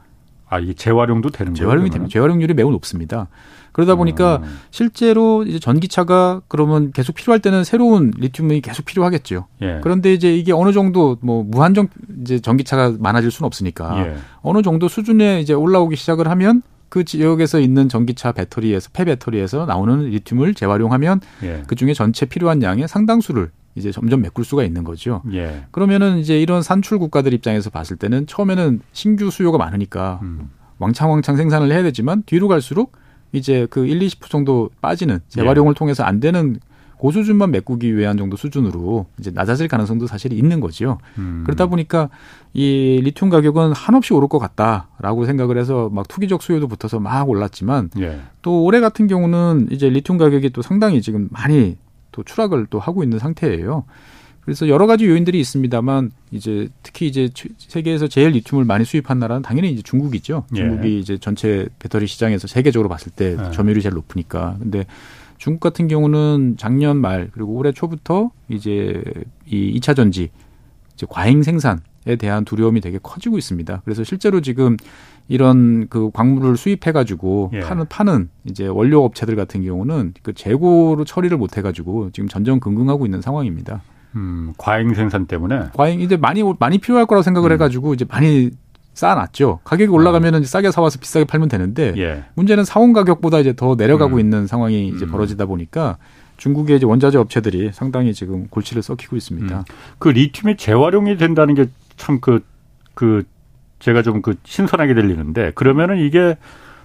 [0.49, 1.65] 아, 이게 재활용도 되는 거예요?
[1.65, 2.11] 재활용이 됩니다.
[2.11, 3.29] 재활용률이 매우 높습니다.
[3.73, 4.59] 그러다 보니까 음.
[4.71, 9.47] 실제로 이제 전기차가 그러면 계속 필요할 때는 새로운 리튬이 계속 필요하겠죠.
[9.61, 9.79] 예.
[9.83, 11.89] 그런데 이제 이게 어느 정도 뭐 무한정
[12.21, 14.15] 이제 전기차가 많아질 수는 없으니까 예.
[14.41, 20.53] 어느 정도 수준에 이제 올라오기 시작을 하면 그 지역에서 있는 전기차 배터리에서 폐배터리에서 나오는 리튬을
[20.53, 21.63] 재활용하면 예.
[21.65, 25.23] 그 중에 전체 필요한 양의 상당수를 이제 점점 메꿀 수가 있는 거죠.
[25.33, 25.65] 예.
[25.71, 30.51] 그러면은 이제 이런 산출 국가들 입장에서 봤을 때는 처음에는 신규 수요가 많으니까 음.
[30.77, 32.91] 왕창왕창 생산을 해야 되지만 뒤로 갈수록
[33.33, 35.77] 이제 그 1, 20% 정도 빠지는 재활용을 예.
[35.77, 36.59] 통해서 안 되는
[36.97, 40.99] 고수준만 메꾸기 위한 정도 수준으로 이제 낮아질 가능성도 사실 있는 거죠.
[41.17, 41.43] 음.
[41.45, 42.09] 그러다 보니까
[42.53, 47.89] 이 리튬 가격은 한없이 오를 것 같다라고 생각을 해서 막 투기적 수요도 붙어서 막 올랐지만
[47.99, 48.21] 예.
[48.41, 51.75] 또 올해 같은 경우는 이제 리튬 가격이 또 상당히 지금 많이
[52.13, 53.83] 또 추락을 또 하고 있는 상태예요.
[54.45, 59.71] 그래서 여러 가지 요인들이 있습니다만 이제 특히 이제 세계에서 제일 리튬을 많이 수입한 나라는 당연히
[59.71, 60.45] 이제 중국이죠.
[60.53, 60.55] 예.
[60.57, 60.99] 중국이 예.
[60.99, 63.51] 이제 전체 배터리 시장에서 세계적으로 봤을 때 예.
[63.51, 64.57] 점유율이 제일 높으니까.
[64.59, 64.85] 근데
[65.37, 69.01] 중국 같은 경우는 작년 말 그리고 올해 초부터 이제
[69.45, 70.29] 이 2차 전지
[70.93, 73.81] 이제 과잉 생산에 대한 두려움이 되게 커지고 있습니다.
[73.85, 74.75] 그래서 실제로 지금
[75.29, 77.61] 이런 그 광물을 수입해 가지고 예.
[77.61, 83.05] 파는 파는 이제 원료 업체들 같은 경우는 그 재고로 처리를 못해 가지고 지금 전전 긍긍하고
[83.05, 83.81] 있는 상황입니다.
[84.15, 87.53] 음, 과잉 생산 때문에 과잉 이제 많이 많이 필요할 거라고 생각을 음.
[87.53, 88.51] 해가지고 이제 많이
[88.93, 89.59] 쌓아놨죠.
[89.63, 90.43] 가격이 올라가면은 어.
[90.43, 92.25] 싸게 사와서 비싸게 팔면 되는데 예.
[92.35, 94.19] 문제는 사온 가격보다 이제 더 내려가고 음.
[94.19, 95.11] 있는 상황이 이제 음.
[95.11, 95.97] 벌어지다 보니까
[96.37, 99.57] 중국의 이제 원자재 업체들이 상당히 지금 골치를 썩히고 있습니다.
[99.57, 99.63] 음.
[99.97, 102.43] 그 리튬이 재활용이 된다는 게 참 그그
[102.93, 103.23] 그
[103.79, 106.37] 제가 좀 그 신선하게 들리는데 그러면은 이게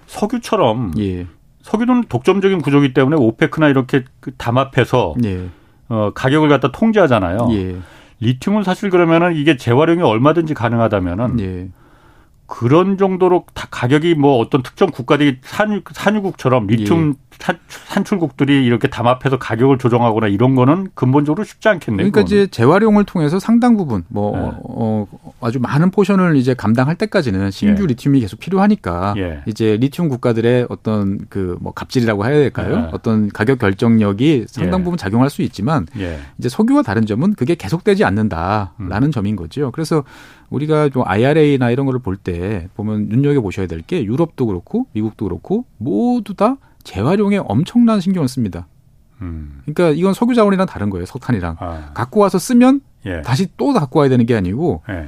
[0.07, 1.27] 석유처럼 예.
[1.61, 5.49] 석유는 독점적인 구조기 때문에 오페크나 이렇게 그 담합해서 예.
[5.89, 7.49] 어, 가격을 갖다 통제하잖아요.
[7.51, 7.75] 예.
[8.21, 11.69] 리튬은 사실 그러면은 이게 재활용이 얼마든지 가능하다면은 예.
[12.49, 17.29] 그런 정도로 다 가격이 뭐 어떤 특정 국가들이 산, 산유국처럼 리튬 예.
[17.69, 21.97] 산출국들이 이렇게 담합해서 가격을 조정하거나 이런 거는 근본적으로 쉽지 않겠네요.
[22.11, 22.21] 그러니까.
[22.21, 24.51] 이제 재활용을 통해서 상당 부분 뭐 네.
[24.63, 25.07] 어,
[25.39, 27.87] 아주 많은 포션을 이제 감당할 때까지는 신규 예.
[27.87, 29.43] 리튬이 계속 필요하니까 예.
[29.45, 32.87] 이제 리튬 국가들의 어떤 그 뭐 갑질이라고 해야 될까요?
[32.87, 32.89] 예.
[32.93, 34.83] 어떤 가격 결정력이 상당 예.
[34.83, 36.19] 부분 작용할 수 있지만 예.
[36.37, 39.11] 이제 석유와 다른 점은 그게 계속되지 않는다라는 음.
[39.11, 39.71] 점인 거죠.
[39.71, 40.03] 그래서
[40.49, 45.25] 우리가 좀 IRA나 이런 거를 볼 때 보면 눈여겨 보셔야 될 게 유럽도 그렇고 미국도
[45.25, 48.67] 그렇고 모두 다 재활용에 엄청난 신경을 씁니다.
[49.21, 49.61] 음.
[49.65, 51.05] 그러니까 이건 석유 자원이랑 다른 거예요.
[51.05, 51.91] 석탄이랑 아.
[51.93, 53.21] 갖고 와서 쓰면 예.
[53.21, 55.07] 다시 또 갖고 와야 되는 게 아니고 예.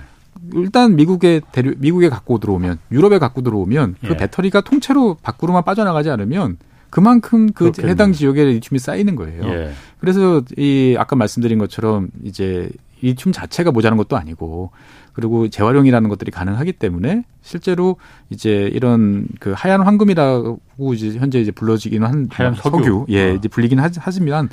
[0.54, 4.18] 일단 미국에 대류 미국에 갖고 들어오면 유럽에 갖고 들어오면 그 예.
[4.18, 6.58] 배터리가 통째로 밖으로만 빠져나가지 않으면
[6.90, 7.92] 그만큼 그 그렇겠네.
[7.92, 9.44] 해당 지역에 리튬이 쌓이는 거예요.
[9.46, 9.72] 예.
[10.00, 12.70] 그래서 이 아까 말씀드린 것처럼 이제
[13.02, 14.72] 리튬 자체가 모자란 것도 아니고
[15.14, 17.98] 그리고 재활용이라는 것들이 가능하기 때문에 실제로
[18.30, 23.34] 이제 이런 그 하얀 황금이라고 이제 현재 이제 불러지기는 한 하얀 석유, 석유 예 어.
[23.34, 24.48] 이제 불리긴 하지만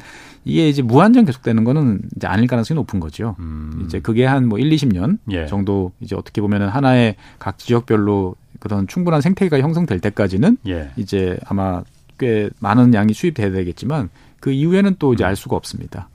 [0.45, 3.37] 이게 이제 무한정 계속되는 거는 이제 아닐 가능성이 높은 거죠.
[3.39, 3.83] 음.
[3.85, 5.47] 이제 그게 한 뭐 1, 20년 예.
[5.47, 10.91] 정도 이제 어떻게 보면은 하나의 각 지역별로 그런 충분한 생태계가 형성될 때까지는 예.
[10.97, 11.83] 이제 아마
[12.19, 14.09] 꽤 많은 양이 수입돼야 되겠지만
[14.41, 16.09] 그 이후에는 또 이제 알 수가 없습니다.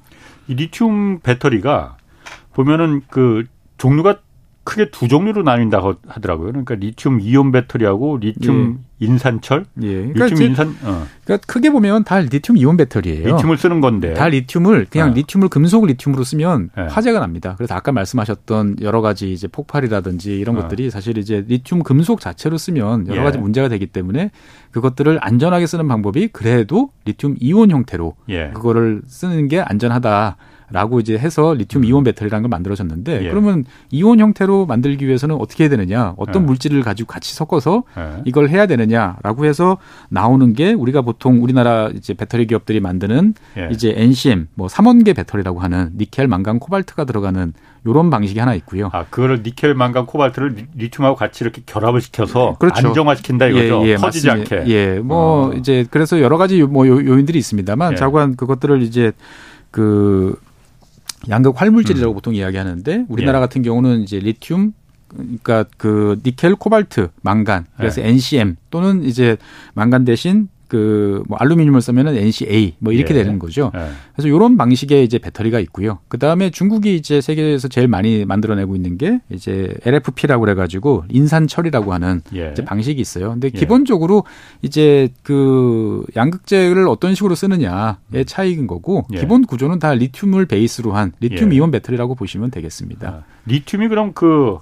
[0.47, 1.97] 이 리튬 배터리가
[2.53, 3.45] 보면은 그
[3.77, 4.19] 종류가
[4.63, 6.47] 크게 두 종류로 나뉜다고 하더라고요.
[6.47, 9.05] 그러니까 리튬 이온 배터리하고 리튬 예.
[9.05, 9.65] 인산철.
[9.81, 9.87] 예.
[9.87, 10.69] 그러니까 리튬 인산.
[10.83, 11.05] 어.
[11.25, 13.35] 그러니까 크게 보면 다 리튬 이온 배터리예요.
[13.35, 14.13] 리튬을 쓰는 건데.
[14.13, 15.13] 다 리튬을 그냥 어.
[15.13, 16.83] 리튬을 금속 리튬으로 쓰면 네.
[16.83, 17.55] 화재가 납니다.
[17.57, 20.61] 그래서 아까 말씀하셨던 여러 가지 이제 폭발이라든지 이런 어.
[20.61, 23.23] 것들이 사실 이제 리튬 금속 자체로 쓰면 여러 예.
[23.23, 24.31] 가지 문제가 되기 때문에
[24.71, 28.51] 그것들을 안전하게 쓰는 방법이 그래도 리튬 이온 형태로 예.
[28.53, 30.37] 그거를 쓰는 게 안전하다.
[30.73, 33.29] 라고 이제 해서 리튬 이온 배터리라는 걸 만들어졌는데 예.
[33.29, 36.45] 그러면 이온 형태로 만들기 위해서는 어떻게 해야 되느냐 어떤 예.
[36.47, 38.23] 물질을 가지고 같이 섞어서 예.
[38.25, 39.77] 이걸 해야 되느냐라고 해서
[40.09, 43.69] 나오는 게 우리가 보통 우리나라 이제 배터리 기업들이 만드는 예.
[43.71, 47.53] 이제 NCM 뭐 삼원계 배터리라고 하는 니켈, 망간, 코발트가 들어가는
[47.85, 48.89] 요런 방식이 하나 있고요.
[48.93, 52.87] 아, 그거를 니켈, 망간, 코발트를 리튬하고 같이 이렇게 결합을 시켜서 그렇죠.
[52.87, 53.85] 안정화시킨다 이거죠.
[53.85, 54.55] 예, 예, 터지지 맞습니다.
[54.55, 54.71] 않게.
[54.71, 55.53] 예, 뭐 어.
[55.53, 57.95] 이제 그래서 여러 가지 뭐 요인들이 있습니다만 예.
[57.95, 59.11] 자고한 그것들을 이제
[59.69, 60.35] 그
[61.29, 62.15] 양극 활물질이라고 음.
[62.15, 63.41] 보통 이야기하는데 우리나라 예.
[63.41, 64.73] 같은 경우는 이제 리튬
[65.07, 68.07] 그러니까 그 니켈, 코발트, 망간 그래서 예.
[68.07, 69.37] NCM 또는 이제
[69.73, 73.23] 망간 대신 그 뭐 알루미늄을 쓰면은 NCA 뭐 이렇게 예.
[73.23, 73.71] 되는 거죠.
[73.75, 73.89] 예.
[74.13, 75.99] 그래서 이런 방식의 이제 배터리가 있고요.
[76.07, 82.21] 그 다음에 중국이 이제 세계에서 제일 많이 만들어내고 있는 게 이제 LFP라고 그래가지고 인산철이라고 하는
[82.35, 82.51] 예.
[82.51, 83.31] 이제 방식이 있어요.
[83.31, 83.57] 근데 예.
[83.57, 84.23] 기본적으로
[84.61, 88.23] 이제 그 양극재를 어떤 식으로 쓰느냐의 음.
[88.25, 89.19] 차이인 거고 예.
[89.19, 91.57] 기본 구조는 다 리튬을 베이스로 한 리튬 예.
[91.57, 93.07] 이온 배터리라고 보시면 되겠습니다.
[93.07, 94.57] 아, 리튬이 그럼 그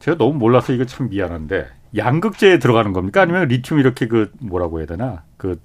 [0.00, 3.22] 제가 너무 몰라서 이거 참 미안한데 양극재에 들어가는 겁니까?
[3.22, 5.22] 아니면 리튬 이렇게 그 뭐라고 해야 되나?
[5.36, 5.58] 그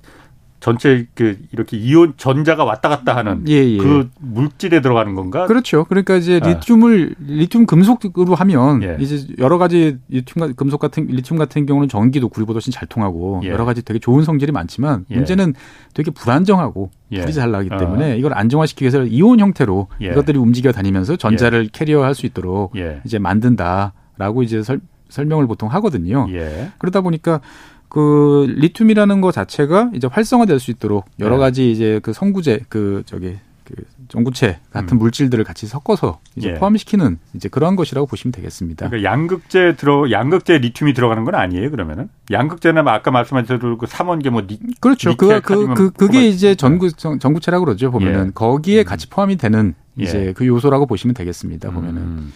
[0.64, 3.78] 전체 그 이렇게 이온 전자가 왔다 갔다 하는 예, 예.
[3.78, 5.46] 그 물질에 들어가는 건가?
[5.46, 5.84] 그렇죠.
[5.84, 6.48] 그러니까 이제 아.
[6.48, 8.96] 리튬을 리튬 금속으로 하면 예.
[8.98, 13.50] 이제 여러 가지 리튬 금속 같은 리튬 같은 경우는 전기도 구리보다 훨씬 잘 통하고 예.
[13.50, 15.16] 여러 가지 되게 좋은 성질이 많지만 예.
[15.16, 15.54] 문제는
[15.94, 17.20] 되게 불안정하고 예.
[17.20, 18.16] 불이 잘 나기 때문에 어.
[18.16, 24.44] 이걸 안정화시키기 위해서 이온 형태로 이것들이 움직여 다니면서 전자를 carrier할 수 있도록 이제 만든다 라고
[24.44, 24.80] 이제 설,
[25.14, 26.28] 설명을 보통 하거든요.
[26.32, 26.72] 예.
[26.80, 27.40] 그러다 보니까
[27.88, 31.40] 그 리튬이라는 거 자체가 이제 활성화될 수 있도록 여러 네.
[31.42, 33.76] 가지 이제 그 성구제 그 저기 그
[34.10, 35.00] 전구체 같은 음.
[35.00, 36.54] 물질들을 같이 섞어서 이제 예.
[36.56, 38.90] 포함시키는 이제 그러한 것이라고 보시면 되겠습니다.
[38.90, 44.32] 그러니까 양극재 들어 양극재 리튬이 들어가는 건 아니에요 그러면은 양극재는 아까 말씀하신 대로 그 삼원계
[44.32, 45.16] 뭐 니, 그렇죠.
[45.16, 48.32] 그 그 그 그게 이제 전구 전구체라고 그러죠 보면은 예.
[48.34, 48.86] 거기에 음.
[48.86, 50.34] 같이 포함이 되는 이제 예.
[50.34, 52.02] 그 요소라고 보시면 되겠습니다 보면은.
[52.02, 52.34] 음.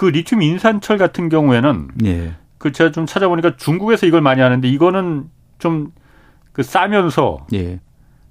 [0.00, 2.32] 그 리튬 인산철 같은 경우에는 예.
[2.56, 5.24] 그 제가 좀 찾아보니까 중국에서 이걸 많이 하는데 이거는
[5.58, 5.92] 좀
[6.52, 7.80] 그 싸면서 예.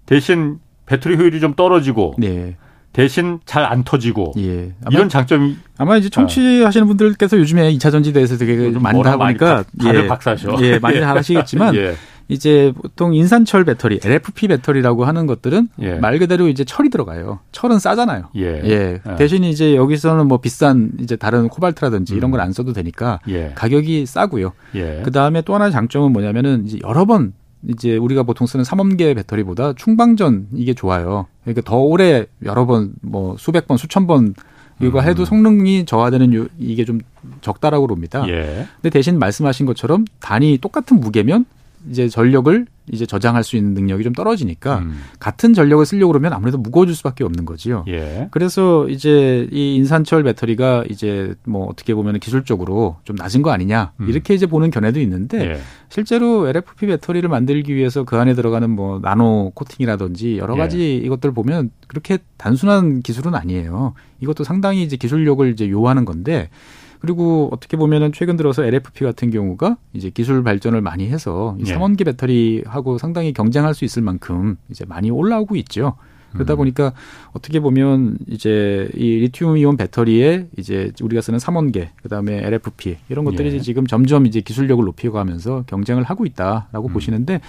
[0.05, 2.57] 대신 배터리 효율이 좀 떨어지고 예.
[2.91, 4.73] 대신 잘 안 터지고 예.
[4.91, 10.03] 이런 장점이 아마 이제 청취하시는 분들께서 요즘에 2차 전지대에서 되게 좀 많이 하다 보니까 다들
[10.03, 10.07] 예.
[10.07, 10.57] 박사셔.
[10.61, 11.01] 예, 많이 예.
[11.01, 11.93] 하시겠지만 예.
[12.29, 15.95] 이제 보통 인산철 배터리, LFP 배터리라고 하는 것들은 예.
[15.95, 17.39] 말 그대로 이제 철이 들어가요.
[17.51, 18.29] 철은 싸잖아요.
[18.37, 18.61] 예.
[18.63, 18.99] 예.
[19.05, 19.15] 예.
[19.17, 22.17] 대신 이제 여기서는 뭐 비싼 이제 다른 코발트라든지 음.
[22.17, 23.51] 이런 걸 안 써도 되니까 예.
[23.55, 24.53] 가격이 싸고요.
[24.75, 25.01] 예.
[25.03, 27.33] 그 다음에 또 하나의 장점은 뭐냐면은 이제 여러 번
[27.67, 31.25] 이제 우리가 보통 쓰는 삼원계 배터리보다 충방전 이게 좋아요.
[31.43, 34.35] 그러니까 더 오래 여러 번 뭐 수백 번 수천 번
[34.81, 35.25] 이거 해도 음.
[35.25, 37.01] 성능이 저하되는 요, 이게 좀
[37.41, 38.23] 적다라고 봅니다.
[38.29, 38.67] 예.
[38.75, 41.43] 근데 대신 말씀하신 것처럼 단위 똑같은 무게면
[41.89, 45.01] 이제 전력을 이제 저장할 수 있는 능력이 좀 떨어지니까 음.
[45.19, 47.85] 같은 전력을 쓰려고 그러면 아무래도 무거워질 수밖에 없는 거지요.
[47.87, 48.27] 예.
[48.31, 54.09] 그래서 이제 이 인산철 배터리가 이제 뭐 어떻게 보면 기술적으로 좀 낮은 거 아니냐 음.
[54.09, 55.59] 이렇게 이제 보는 견해도 있는데 예.
[55.89, 60.93] 실제로 LFP 배터리를 만들기 위해서 그 안에 들어가는 뭐 나노 코팅이라든지 여러 가지 예.
[60.95, 63.93] 이것들 보면 그렇게 단순한 기술은 아니에요.
[64.21, 66.49] 이것도 상당히 이제 기술력을 이제 요하는 건데
[66.99, 71.73] 그리고 어떻게 보면은 최근 들어서 LFP 같은 경우가 이제 기술 발전을 많이 해서 이 예.
[71.73, 75.95] 삼원기 배터리하고 상당히 경쟁할 수 있을 만큼 이제 많이 올라오고 있죠.
[76.33, 76.57] 그러다 음.
[76.57, 76.93] 보니까
[77.31, 83.53] 어떻게 보면 이제 이 리튬 이온 배터리에 이제 우리가 쓰는 삼원계 그다음에 LFP 이런 것들이
[83.53, 83.59] 예.
[83.59, 86.93] 지금 점점 이제 기술력을 높여가면서 경쟁을 하고 있다라고 음.
[86.93, 87.41] 보시는데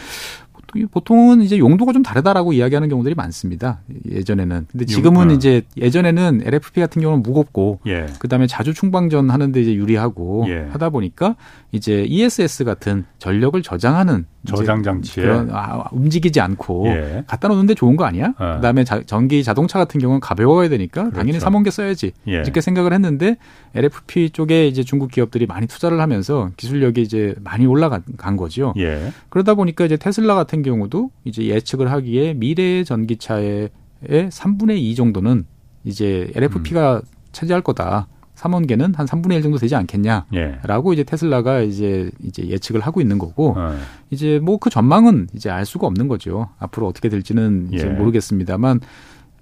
[0.91, 3.81] 보통은 이제 용도가 좀 다르다라고 이야기하는 경우들이 많습니다.
[4.11, 4.67] 예전에는.
[4.71, 5.33] 근데 지금은 용, 어.
[5.33, 8.07] 이제 예전에는 LFP 같은 경우는 무겁고 예.
[8.19, 10.69] 그다음에 자주 충방전 하는데 이제 유리하고 예.
[10.71, 11.37] 하다 보니까
[11.73, 17.25] 이제 ESS 같은 전력을 저장하는 저장 장치에 그런 아, 움직이지 않고 예.
[17.27, 18.33] 갖다 놓는데 좋은 거 아니야?
[18.39, 18.57] 어.
[18.57, 21.17] 그다음에 자, 전기 자동차 같은 경우는 가벼워야 되니까 그렇죠.
[21.17, 22.33] 당연히 삼원계 써야지 예.
[22.33, 23.37] 이렇게 생각을 했는데
[23.75, 28.73] LFP 쪽에 이제 중국 기업들이 많이 투자를 하면서 기술력이 이제 많이 올라간 거죠.
[28.79, 29.13] 예.
[29.29, 33.71] 그러다 보니까 이제 테슬라 같은 경우도 이제 예측을 하기에 미래의 전기차의
[34.07, 35.45] 3분의 2 정도는
[35.85, 37.01] 이제 LFP가 음.
[37.33, 38.09] 차지할 거다.
[38.41, 40.95] 삼원계는 한 3분의 1 정도 되지 않겠냐라고 예.
[40.95, 43.77] 이제 테슬라가 이제 이제 예측을 하고 있는 거고 어.
[44.11, 46.49] 이제 뭐 그 전망은 이제 알 수가 없는 거죠.
[46.59, 47.91] 앞으로 어떻게 될지는 이제 예.
[47.91, 48.81] 모르겠습니다만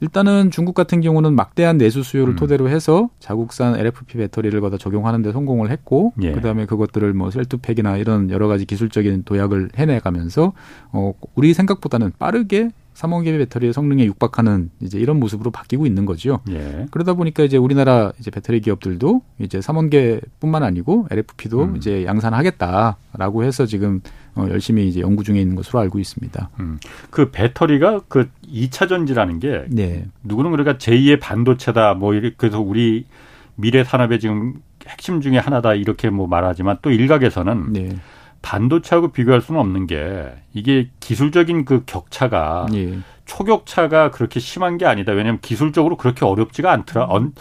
[0.01, 2.37] 일단은 중국 같은 경우는 막대한 내수 수요를 음.
[2.37, 6.33] 토대로 해서 자국산 LFP 배터리를 거다 적용하는 데 성공을 했고 예.
[6.33, 10.53] 그다음에 그것들을 뭐 셀투팩이나 이런 여러 가지 기술적인 도약을 해내 가면서
[10.93, 16.41] 어 우리 생각보다는 빠르게 삼원계 배터리의 성능에 육박하는 이제 이런 모습으로 바뀌고 있는 거죠.
[16.51, 16.87] 예.
[16.91, 21.77] 그러다 보니까 이제 우리나라 이제 배터리 기업들도 이제 삼원계뿐만 아니고 LFP도 음.
[21.77, 24.01] 이제 양산하겠다라고 해서 지금
[24.35, 26.51] 어, 열심히 이제 연구 중에 있는 것으로 알고 있습니다.
[26.59, 26.81] 음.
[27.11, 30.07] 그 배터리가 그 2차 전지라는 게 네.
[30.25, 33.07] 누구는 그러니까 제2의 반도체다 뭐 이렇게 그래서 우리
[33.55, 34.55] 미래 산업의 지금
[34.89, 37.97] 핵심 중에 하나다 이렇게 뭐 말하지만 또 일각에서는 네.
[38.43, 42.99] 반도체하고 비교할 수는 없는 게 이게 기술적인 그 격차가 예.
[43.25, 45.13] 초격차가 그렇게 심한 게 아니다.
[45.13, 47.07] 왜냐하면 기술적으로 그렇게 어렵지가 않더라.
[47.17, 47.33] 음.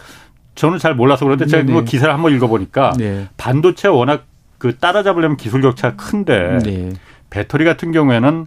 [0.54, 3.28] 저는 잘 몰라서 그런데 제가 그 기사를 한번 읽어보니까 네.
[3.36, 4.26] 반도체 워낙
[4.58, 6.92] 그 따라잡으려면 기술 격차가 큰데 네.
[7.30, 8.46] 배터리 같은 경우에는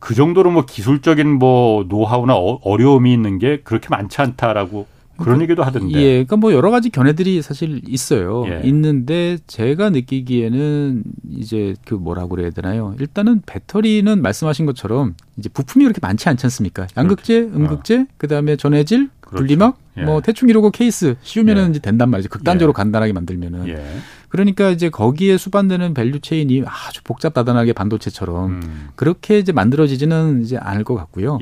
[0.00, 5.42] 그 정도로 뭐 기술적인 뭐 노하우나 어, 어려움이 있는 게 그렇게 많지 않다라고 그런 그,
[5.44, 5.98] 얘기도 하던데.
[6.00, 8.44] 예, 그러니까 뭐 여러 가지 견해들이 사실 있어요.
[8.48, 8.60] 예.
[8.64, 12.94] 있는데 제가 느끼기에는 이제 그 뭐라고 그래야 되나요?
[12.98, 16.86] 일단은 배터리는 말씀하신 것처럼 이제 부품이 그렇게 많지 않지 않습니까?
[16.96, 17.56] 양극재, 그렇죠.
[17.56, 18.06] 음극재, 어.
[18.16, 19.36] 그다음에 전해질, 그렇죠.
[19.36, 20.02] 분리막, 예.
[20.02, 21.70] 뭐 대충 이러고 케이스 씌우면은 예.
[21.70, 22.28] 이제 된단 말이죠.
[22.28, 22.76] 극단적으로 예.
[22.76, 23.68] 간단하게 만들면은.
[23.68, 23.84] 예.
[24.28, 28.88] 그러니까 이제 거기에 수반되는 value chain이 아주 복잡다단하게 반도체처럼 음.
[28.94, 31.38] 그렇게 이제 만들어지지는 이제 않을 것 같고요.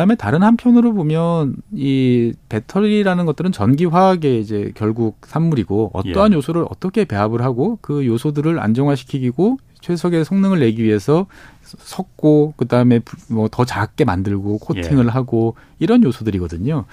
[0.00, 0.04] 예.
[0.10, 6.36] 그다음에 다른 한편으로 보면 이 배터리라는 것들은 전기 화학의 이제 결국 산물이고 어떠한 예.
[6.36, 11.26] 요소를 어떻게 배합을 하고 그 요소들을 안정화시키고 최적의 성능을 내기 위해서
[11.62, 15.10] 섞고 그다음에 뭐 더 작게 만들고 코팅을 예.
[15.10, 16.84] 하고 이런 요소들이거든요.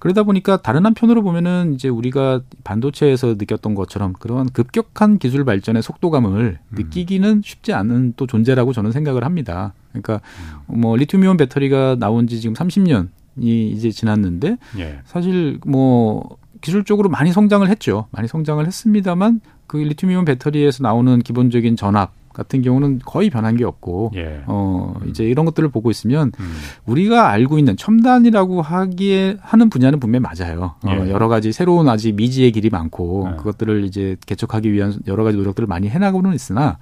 [0.00, 6.58] 그러다 보니까 다른 한편으로 보면은 이제 우리가 반도체에서 느꼈던 것처럼 그러한 급격한 기술 발전의 속도감을
[6.60, 6.74] 음.
[6.74, 9.74] 느끼기는 쉽지 않은 또 존재라고 저는 생각을 합니다.
[9.90, 10.20] 그러니까
[10.68, 10.80] 음.
[10.80, 15.00] 뭐 리튬이온 배터리가 나온 지 지금 30년이 이제 지났는데 예.
[15.04, 18.06] 사실 뭐 기술적으로 많이 성장을 했죠.
[18.10, 24.12] 많이 성장을 했습니다만 그 리튬이온 배터리에서 나오는 기본적인 전압 같은 경우는 거의 변한 게 없고
[24.16, 24.42] 예.
[24.46, 26.52] 어 이제 이런 것들을 보고 있으면 음.
[26.86, 30.74] 우리가 알고 있는 첨단이라고 하기에 하는 분야는 분명히 맞아요.
[30.84, 30.96] 어, 예.
[30.96, 33.36] 어, 여러 가지 새로운 아직 미지의 길이 많고 예.
[33.36, 36.78] 그것들을 이제 개척하기 위한 여러 가지 노력들을 많이 해나가고는 있으나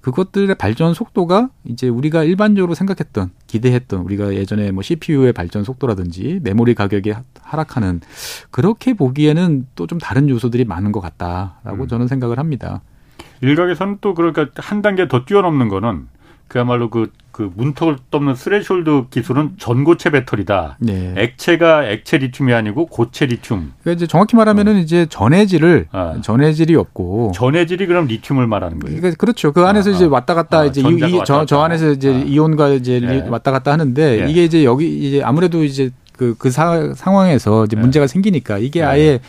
[0.00, 6.74] 그것들의 발전 속도가 이제 우리가 일반적으로 생각했던 기대했던 우리가 예전에 뭐 CPU의 발전 속도라든지 메모리
[6.74, 8.02] 가격이 하락하는
[8.50, 11.88] 그렇게 보기에는 또 좀 다른 요소들이 많은 것 같다라고 음.
[11.88, 12.82] 저는 생각을 합니다.
[13.44, 16.08] 일각에서는 또 그러니까 한 단계 더 뛰어넘는 거는
[16.48, 20.76] 그야말로 그, 그 문턱을 넘는 threshold 기술은 전고체 배터리다.
[20.78, 21.14] 네.
[21.16, 23.72] 액체가 액체 리튬이 아니고 고체 리튬.
[23.82, 24.78] 그러니까 이제 정확히 말하면은 어.
[24.78, 26.20] 이제 전해질을 어.
[26.22, 28.96] 전해질이 없고 전해질이 그럼 리튬을 말하는 거예요.
[29.00, 29.52] 그러니까 그렇죠.
[29.52, 32.18] 그 안에서 아, 이제 왔다 갔다 아, 이제 이, 저, 저 안에서 이제 아.
[32.18, 33.26] 이온과 이제 네.
[33.28, 34.30] 왔다 갔다 하는데 네.
[34.30, 37.82] 이게 이제 여기 이제 아무래도 이제 그, 그 사, 상황에서 이제 네.
[37.82, 38.86] 문제가 생기니까 이게 네.
[38.86, 39.20] 아예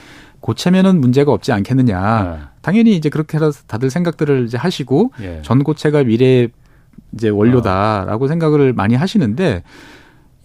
[0.46, 2.24] 고체면은 문제가 없지 않겠느냐.
[2.24, 2.46] 네.
[2.62, 5.42] 당연히 이제 그렇게 해서 다들 생각들을 이제 하시고 예.
[5.42, 6.50] 전고체가 미래
[7.14, 8.28] 이제 원료다라고 어.
[8.28, 9.64] 생각을 많이 하시는데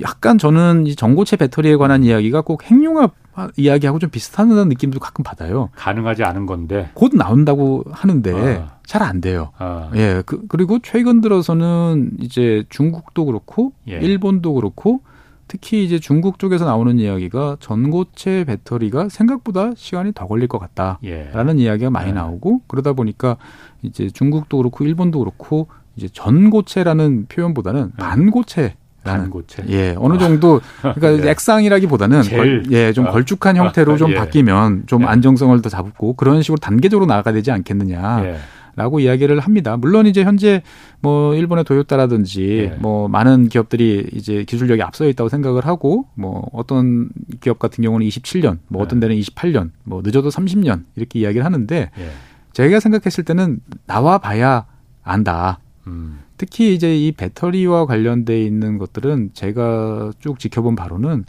[0.01, 3.13] 약간 저는 이 전고체 배터리에 관한 이야기가 꼭 핵융합
[3.59, 5.69] 이야기하고 좀 비슷하다는 느낌도 가끔 받아요.
[5.77, 8.71] 가능하지 않은 건데 곧 나온다고 하는데 어.
[8.87, 9.51] 잘안 돼요.
[9.59, 9.91] 어.
[9.97, 10.23] 예.
[10.25, 13.99] 그, 그리고 최근 들어서는 이제 중국도 그렇고 예.
[13.99, 15.03] 일본도 그렇고
[15.51, 21.65] 특히 이제 중국 쪽에서 나오는 이야기가 전고체 배터리가 생각보다 시간이 더 걸릴 것 같다라는 예.
[21.65, 22.13] 이야기가 많이 예.
[22.13, 23.37] 나오고 그러다 보니까
[23.83, 28.01] 이제 중국도 그렇고 일본도 그렇고 이제 전고체라는 표현보다는 예.
[28.01, 29.65] 반고체 반고체.
[29.71, 31.31] 예, 어느 정도 그러니까 예.
[31.31, 33.11] 액상이라기보다는 걸, 예, 좀 어.
[33.11, 34.15] 걸쭉한 형태로 좀 예.
[34.15, 35.07] 바뀌면 좀 예.
[35.07, 38.25] 안정성을 더 잡고 그런 식으로 단계적으로 나아가야 되지 않겠느냐.
[38.25, 38.37] 예.
[38.81, 39.77] 라고 이야기를 합니다.
[39.77, 40.63] 물론 이제 현재
[41.01, 42.77] 뭐 일본의 도요타라든지 네.
[42.81, 48.59] 뭐 많은 기업들이 이제 기술력이 앞서 있다고 생각을 하고 뭐 어떤 기업 같은 경우는 27년,
[48.69, 49.09] 뭐 어떤 네.
[49.09, 52.11] 데는 28년, 뭐 늦어도 30년 이렇게 이야기를 하는데 네.
[52.55, 54.65] 제가 생각했을 때는 나와 봐야
[55.03, 55.61] 안다.
[55.87, 56.21] 음.
[56.39, 61.27] 특히 이제 이 배터리와 관련돼 있는 것들은 제가 쭉 지켜본 바로는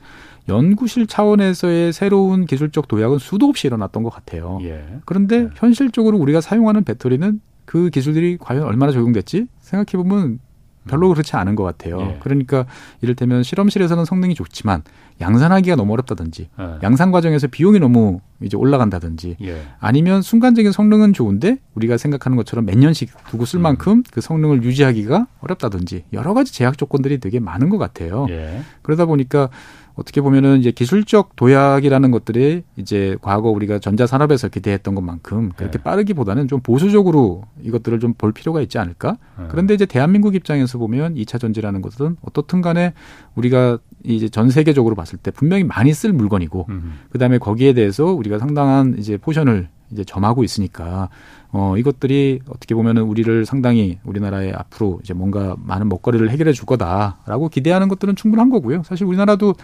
[0.47, 4.59] 연구실 차원에서의 새로운 기술적 도약은 수도 없이 일어났던 것 같아요.
[4.63, 4.83] 예.
[5.05, 5.49] 그런데 네.
[5.55, 10.39] 현실적으로 우리가 사용하는 배터리는 그 기술들이 과연 얼마나 적용됐지 생각해 보면
[10.87, 11.13] 별로 음.
[11.13, 12.01] 그렇지 않은 것 같아요.
[12.01, 12.17] 예.
[12.21, 12.65] 그러니까
[13.01, 14.83] 이를테면 실험실에서는 성능이 좋지만
[15.19, 16.77] 양산하기가 너무 어렵다든지 예.
[16.81, 19.61] 양산 과정에서 비용이 너무 이제 올라간다든지 예.
[19.79, 23.61] 아니면 순간적인 성능은 좋은데 우리가 생각하는 것처럼 몇 년씩 두고 쓸 음.
[23.61, 28.25] 만큼 그 성능을 유지하기가 어렵다든지 여러 가지 제약 조건들이 되게 많은 것 같아요.
[28.31, 28.61] 예.
[28.81, 29.49] 그러다 보니까
[29.95, 35.83] 어떻게 보면은 이제 기술적 도약이라는 것들이 이제 과거 우리가 전자 산업에서 기대했던 것만큼 그렇게 네.
[35.83, 39.17] 빠르기보다는 좀 보수적으로 이것들을 좀 볼 필요가 있지 않을까?
[39.37, 39.45] 네.
[39.49, 42.93] 그런데 이제 대한민국 입장에서 보면 2차 전지라는 것은 어떻든 간에
[43.35, 46.99] 우리가 이제 전 세계적으로 봤을 때 분명히 많이 쓸 물건이고 음.
[47.11, 51.09] 그다음에 거기에 대해서 우리가 상당한 이제 포션을 이제 점하고 있으니까
[51.51, 57.49] 어 이것들이 어떻게 보면은 우리를 상당히 우리나라의 앞으로 이제 뭔가 많은 먹거리를 해결해 줄 거다라고
[57.49, 58.83] 기대하는 것들은 충분한 거고요.
[58.83, 59.55] 사실 우리나라도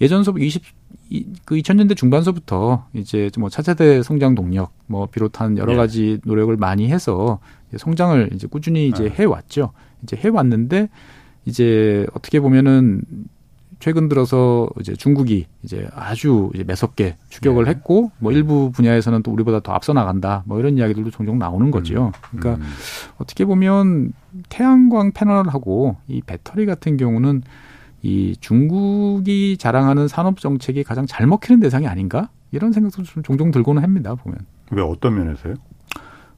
[0.00, 0.62] 예전서부터 20,
[1.44, 5.76] 그 2000년대 중반서부터 이제 뭐 차세대 성장 동력 뭐 비롯한 여러 네.
[5.76, 7.38] 가지 노력을 많이 해서
[7.76, 9.10] 성장을 이제 꾸준히 이제 네.
[9.10, 9.72] 해왔죠.
[10.02, 10.88] 이제 해왔는데
[11.44, 13.02] 이제 어떻게 보면은
[13.78, 17.70] 최근 들어서 이제 중국이 이제 아주 이제 매섭게 추격을 네.
[17.70, 22.06] 했고 뭐 일부 분야에서는 또 우리보다 더 앞서 나간다 뭐 이런 이야기들도 종종 나오는 거죠.
[22.06, 22.38] 음.
[22.38, 22.70] 그러니까 음.
[23.18, 24.12] 어떻게 보면
[24.48, 27.42] 태양광 패널하고 이 배터리 같은 경우는
[28.02, 33.82] 이 중국이 자랑하는 산업 정책이 가장 잘 먹히는 대상이 아닌가 이런 생각도 좀 종종 들고는
[33.82, 34.38] 합니다 보면.
[34.70, 35.54] 왜 어떤 면에서요?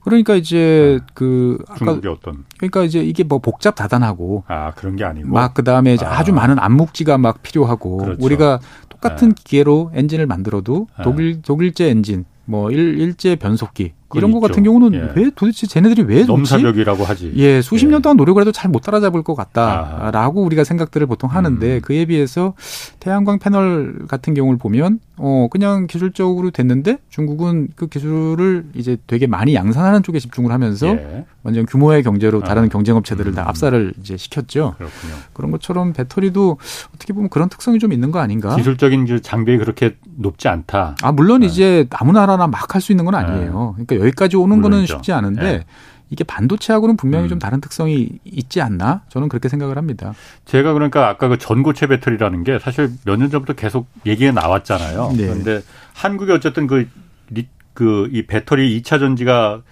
[0.09, 1.07] 그러니까 이제 네.
[1.15, 5.95] 그 중국이 어떤 그러니까 이제 이게 뭐 복잡 다단하고 아 그런 게 아니고 막 그다음에
[5.95, 6.23] 이제 아.
[6.25, 8.25] 주 많은 암묵지가 막 필요하고 그렇죠.
[8.25, 9.35] 우리가 똑같은 네.
[9.37, 11.05] 기계로 엔진을 만들어도 네.
[11.05, 15.13] 독일 독일제 엔진 뭐 일, 일제 변속기 이런 거 같은 경우는 예.
[15.21, 16.25] 왜 도대체 쟤네들이 왜?
[16.25, 17.33] 넘사벽이라고 하지.
[17.37, 17.91] 예, 수십 예.
[17.91, 20.45] 년 동안 노력을 해도 잘 못 따라잡을 것 같다라고 아.
[20.45, 21.81] 우리가 생각들을 보통 하는데 음.
[21.83, 22.55] 그에 비해서
[23.01, 29.55] 태양광 패널 같은 경우를 보면 어 그냥 기술적으로 됐는데 중국은 그 기술을 이제 되게 많이
[29.55, 31.25] 양산하는 쪽에 집중을 하면서 예.
[31.43, 32.69] 완전 규모의 경제로 다른 아.
[32.69, 33.35] 경쟁 업체들을 음.
[33.35, 34.75] 다 압살을 이제 시켰죠.
[34.77, 35.15] 그렇군요.
[35.33, 36.59] 그런 것처럼 배터리도
[36.95, 38.55] 어떻게 보면 그런 특성이 좀 있는 거 아닌가?
[38.57, 40.97] 기술적인 장벽이 그렇게 높지 않다.
[41.03, 41.47] 아 물론 네.
[41.47, 43.75] 이제 아무나 하나 막 할 수 있는 건 아니에요.
[43.79, 43.85] 네.
[43.87, 45.65] 그러니까 여기까지 오는 거는 쉽지 않은데 네.
[46.11, 47.29] 이게 반도체하고는 분명히 음.
[47.29, 49.03] 좀 다른 특성이 있지 않나?
[49.11, 50.15] 저는 그렇게 생각을 합니다.
[50.47, 55.13] 제가 그러니까 아까 그 전고체 배터리라는 게 사실 몇 년 전부터 계속 얘기가 나왔잖아요.
[55.17, 55.27] 네.
[55.27, 55.61] 그런데
[55.95, 56.89] 한국이 어쨌든 그,
[57.75, 59.63] 그, 이 배터리 2차 전지가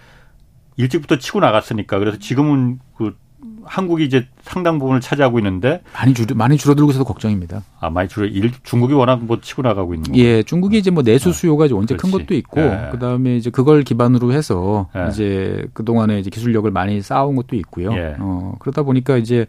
[0.76, 3.16] 일찍부터 치고 나갔으니까 그래서 지금은 그
[3.66, 7.62] 한국이 이제 상당 부분을 차지하고 있는데 많이 줄 많이 줄어들고 있어서 걱정입니다.
[7.80, 10.18] 아 많이 줄어 일 중국이 워낙 뭐 치고 나가고 있는 거.
[10.18, 12.88] 예, 중국이 이제 뭐 내수 아, 수요가 언제 큰 것도 있고 예.
[12.92, 15.08] 그다음에 이제 그걸 기반으로 해서 예.
[15.10, 17.92] 이제 그 동안에 이제 기술력을 많이 쌓아온 것도 있고요.
[17.92, 18.16] 예.
[18.18, 19.46] 어 그러다 보니까 이제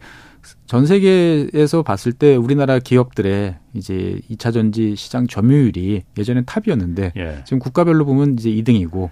[0.66, 7.38] 전 세계에서 봤을 때 우리나라 기업들의 이제 2차 전지 시장 점유율이 예전엔 탑이었는데 예.
[7.44, 9.10] 지금 국가별로 보면 이제 2등이고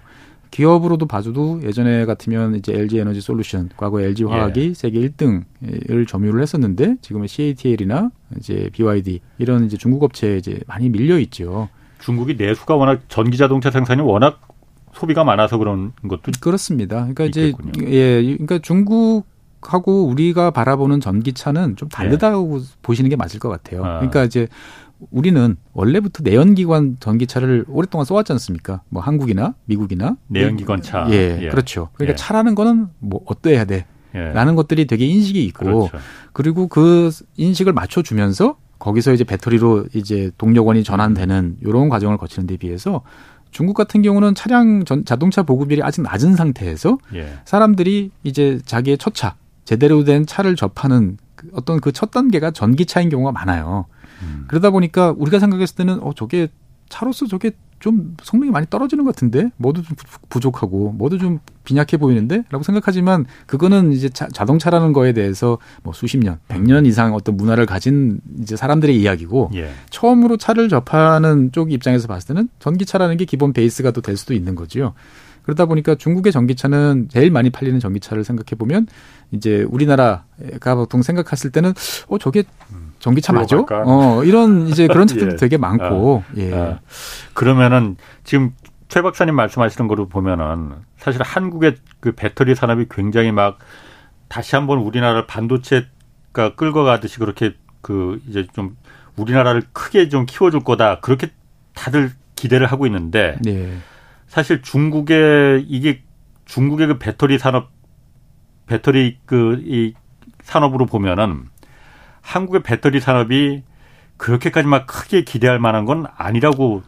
[0.51, 4.73] 기업으로도 봐줘도 예전에 같으면 이제 LG 에너지 솔루션, 과거 LG 화학이 예.
[4.73, 11.19] 세계 1등을 점유를 했었는데 지금은 CATL이나 이제 BYD 이런 이제 중국 업체에 이제 많이 밀려
[11.19, 11.69] 있죠.
[11.99, 14.41] 중국이 내수가 워낙 전기 자동차 생산이 워낙
[14.93, 17.07] 소비가 많아서 그런 것도 그렇습니다.
[17.07, 17.71] 그러니까 있겠군요.
[17.75, 19.25] 이제 예, 그러니까 중국
[19.67, 22.63] 중국하고 우리가 바라보는 전기차는 좀 다르다고 예.
[22.81, 23.83] 보시는 게 맞을 것 같아요.
[23.83, 23.97] 아.
[23.97, 24.47] 그러니까 이제
[25.11, 28.81] 우리는 원래부터 내연기관 전기차를 오랫동안 써왔지 않습니까?
[28.89, 31.07] 뭐 한국이나 미국이나 내연기관 차.
[31.11, 31.49] 예, 예.
[31.49, 31.89] 그렇죠.
[31.93, 32.15] 그러니까 예.
[32.15, 33.85] 차라는 거는 뭐 어때야 돼.
[34.15, 34.19] 예.
[34.19, 35.97] 라는 것들이 되게 인식이 있고 그렇죠.
[36.33, 42.57] 그리고 그 인식을 맞춰 주면서 거기서 이제 배터리로 이제 동력원이 전환되는 이런 과정을 거치는 데
[42.57, 43.01] 비해서
[43.51, 47.27] 중국 같은 경우는 차량 전, 자동차 보급률이 아직 낮은 상태에서 예.
[47.45, 49.35] 사람들이 이제 자기의 첫 차,
[49.65, 53.85] 제대로 된 차를 접하는 그 어떤 그 첫 단계가 전기차인 경우가 많아요.
[54.21, 54.45] 음.
[54.47, 56.47] 그러다 보니까 우리가 생각했을 때는 어 저게
[56.89, 59.95] 차로서 저게 좀 성능이 많이 떨어지는 것 같은데 뭐도 좀
[60.29, 66.39] 부족하고 뭐도 좀 빈약해 보이는데라고 생각하지만 그거는 이제 자, 동차라는 거에 대해서 뭐 수십 년,
[66.47, 69.69] 백 년 이상 어떤 문화를 가진 이제 사람들의 이야기고 예.
[69.91, 74.55] 처음으로 차를 접하는 쪽 입장에서 봤을 때는 전기차라는 게 기본 베이스가 또 될 수도 있는
[74.55, 74.93] 거지요.
[75.47, 78.85] 그러다 보니까 중국의 전기차는 제일 많이 팔리는 전기차를 생각해 보면
[79.31, 81.73] 이제 우리나라가 보통 생각했을 때는
[82.09, 82.43] 어 저게
[82.99, 83.65] 전기차 맞죠?
[83.69, 85.35] 어, 이런 이제 그런 차들도 예.
[85.37, 86.23] 되게 많고.
[86.27, 86.53] 아, 예.
[86.53, 86.79] 아.
[87.33, 87.95] 그러면은
[88.25, 88.51] 지금
[88.89, 93.57] 최 박사님 말씀하시는 거로 보면은 사실 한국의 그 배터리 산업이 굉장히 막
[94.27, 98.75] 다시 한번 우리나라를 반도체가 끌고 가듯이 그렇게 그 이제 좀
[99.15, 101.29] 우리나라를 크게 좀 키워줄 거다 그렇게
[101.73, 103.77] 다들 기대를 하고 있는데 네.
[104.27, 106.03] 사실 중국의 이게
[106.45, 107.69] 중국의 그 배터리 산업
[108.67, 109.93] 배터리 그 이
[110.47, 111.43] 산업으로 보면은
[112.21, 113.63] 한국의 배터리 산업이
[114.15, 116.81] 그렇게까지 막 크게 기대할 만한 건 아니라고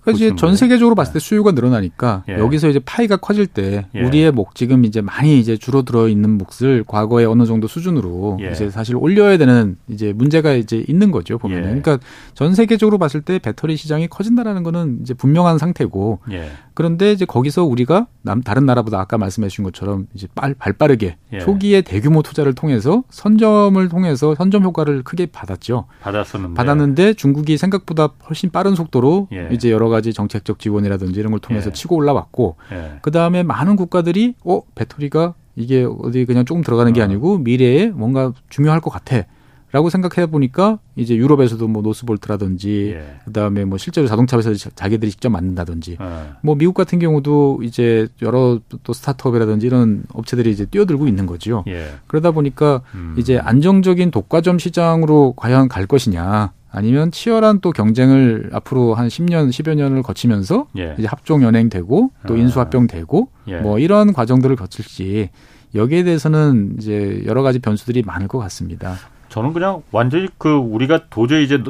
[0.00, 1.24] 그러니까 이제 전 세계적으로 봤을 때 네.
[1.24, 2.34] 수요가 늘어나니까 예.
[2.34, 4.02] 여기서 이제 파이가 커질 때 예.
[4.02, 8.50] 우리의 목 지금 이제 많이 이제 줄어들어 있는 몫을 과거에 어느 정도 수준으로 예.
[8.50, 11.66] 이제 사실 올려야 되는 이제 문제가 이제 있는 거죠 보면 은 예.
[11.80, 11.98] 그러니까
[12.34, 16.50] 전 세계적으로 봤을 때 배터리 시장이 커진다라는 거는 이제 분명한 상태고 예.
[16.76, 21.16] 그런데 이제 거기서 우리가 남 다른 나라보다 아까 말씀해 주신 것처럼 이제 빨 발 빠르게
[21.32, 21.38] 예.
[21.38, 25.86] 초기에 대규모 투자를 통해서 선점을 통해서 선점 효과를 크게 받았죠.
[26.02, 31.70] 받았었는데 받았는데 중국이 생각보다 훨씬 빠른 속도로 이제 여러 가지 정책적 지원이라든지 이런 걸 통해서
[31.70, 31.72] 예.
[31.72, 32.98] 치고 올라왔고 예.
[33.00, 37.04] 그 다음에 많은 국가들이 어 배터리가 이게 어디 그냥 조금 들어가는 게 어.
[37.04, 39.24] 아니고 미래에 뭔가 중요할 것 같아.
[39.72, 43.16] 라고 생각해 보니까 이제 유럽에서도 뭐 노스볼트라든지 예.
[43.24, 46.22] 그다음에 뭐 실제로 자동차 회사에서 자기들이 직접 만든다든지 예.
[46.40, 51.64] 뭐 미국 같은 경우도 이제 여러 또 스타트업이라든지 이런 업체들이 이제 뛰어들고 있는 거지요.
[51.66, 51.88] 예.
[52.06, 53.16] 그러다 보니까 음.
[53.18, 59.74] 이제 안정적인 독과점 시장으로 과연 갈 것이냐 아니면 치열한 또 경쟁을 앞으로 한 10년, 10여
[59.74, 60.94] 년을 거치면서 예.
[60.98, 62.36] 이제 합종 연행되고 또 아.
[62.36, 63.56] 인수합병되고 예.
[63.58, 65.30] 뭐 이런 과정들을 거칠지
[65.74, 68.96] 여기에 대해서는 이제 여러 가지 변수들이 많을 것 같습니다.
[69.28, 71.62] 저는 그냥 완전히 그 우리가 도저히 이제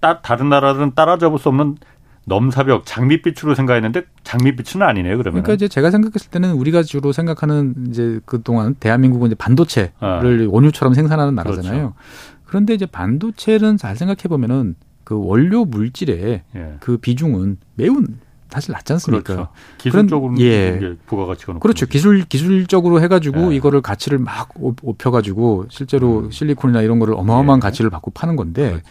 [0.00, 1.76] 따, 다른 나라들은 따라잡을 수 없는
[2.26, 5.16] 넘사벽 장밋빛으로 생각했는데 장밋빛은 아니네요.
[5.18, 9.92] 그러면 그러니까 이제 제가 생각했을 때는 우리가 주로 생각하는 이제 그 동안 대한민국은 이제 반도체를
[10.00, 10.22] 아.
[10.48, 11.72] 원유처럼 생산하는 나라잖아요.
[11.72, 11.94] 그렇죠.
[12.46, 16.74] 그런데 이제 반도체는 잘 생각해 보면은 그 원료 물질의 예.
[16.80, 18.02] 그 비중은 매우
[18.54, 19.34] 사실 낮지 않습니까?
[19.34, 19.48] 그렇죠.
[19.78, 20.96] 기술적으로 예.
[21.06, 21.86] 부가가치가 그렇죠.
[21.86, 23.56] 기술 기술적으로 해가지고 예.
[23.56, 24.54] 이거를 가치를 막
[24.86, 26.30] 입혀가지고 실제로 음.
[26.30, 27.60] 실리콘이나 이런 거를 어마어마한 예.
[27.60, 28.84] 가치를 받고 파는 건데 그렇죠.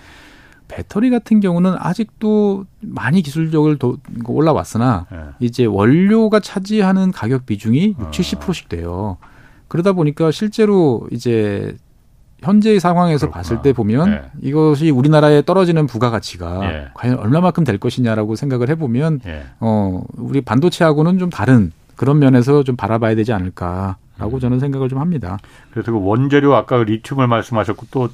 [0.67, 5.17] 배터리 같은 경우는 아직도 많이 기술적으로 도, 올라왔으나 예.
[5.39, 9.17] 이제 원료가 차지하는 가격 비중이 6, 70%씩 돼요.
[9.69, 11.77] 그러다 보니까 실제로 이제
[12.43, 13.39] 현재의 상황에서 그렇구나.
[13.39, 14.21] 봤을 때 보면 네.
[14.41, 16.87] 이것이 우리나라에 떨어지는 부가가치가 예.
[16.93, 19.43] 과연 얼마만큼 될 것이냐라고 생각을 해보면 예.
[19.59, 23.95] 어 우리 반도체하고는 좀 다른 그런 면에서 좀 바라봐야 되지 않을까라고
[24.33, 24.39] 음.
[24.39, 25.37] 저는 생각을 좀 합니다.
[25.71, 28.09] 그래서 그 원재료 아까 그 리튬을 말씀하셨고 또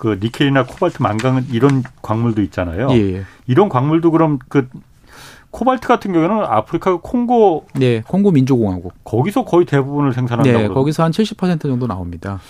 [0.00, 2.88] 그 니켈이나 코발트, 망간 이런 광물도 있잖아요.
[2.92, 3.22] 예, 예.
[3.46, 4.66] 이런 광물도 그럼 그
[5.50, 11.10] 코발트 같은 경우는 아프리카 콩고 네, 콩고 민주공화국 거기서 거의 대부분을 생산한다고 네, 거기서 한
[11.10, 12.40] 70% 정도 나옵니다.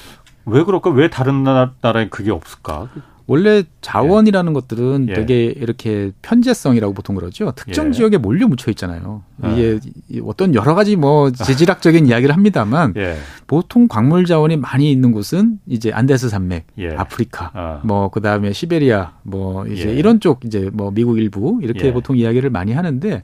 [0.47, 0.91] 왜 그럴까?
[0.91, 2.88] 왜 다른 나라에 그게 없을까?
[3.30, 4.55] 원래 자원이라는 예.
[4.55, 5.14] 것들은 예.
[5.14, 7.53] 되게 이렇게 편제성이라고 보통 그러죠.
[7.55, 7.93] 특정 예.
[7.93, 9.22] 지역에 몰려 묻혀 있잖아요.
[9.41, 9.53] 아.
[9.53, 9.78] 이게
[10.24, 13.14] 어떤 여러 가지 뭐 지질학적인 이야기를 합니다만 예.
[13.47, 16.97] 보통 광물 자원이 많이 있는 곳은 이제 안데스 산맥, 예.
[16.97, 17.80] 아프리카, 아.
[17.84, 19.95] 뭐 그다음에 시베리아, 뭐 이제 예.
[19.95, 23.22] 이런 쪽 이제 뭐 미국 일부 이렇게 보통 이야기를 많이 하는데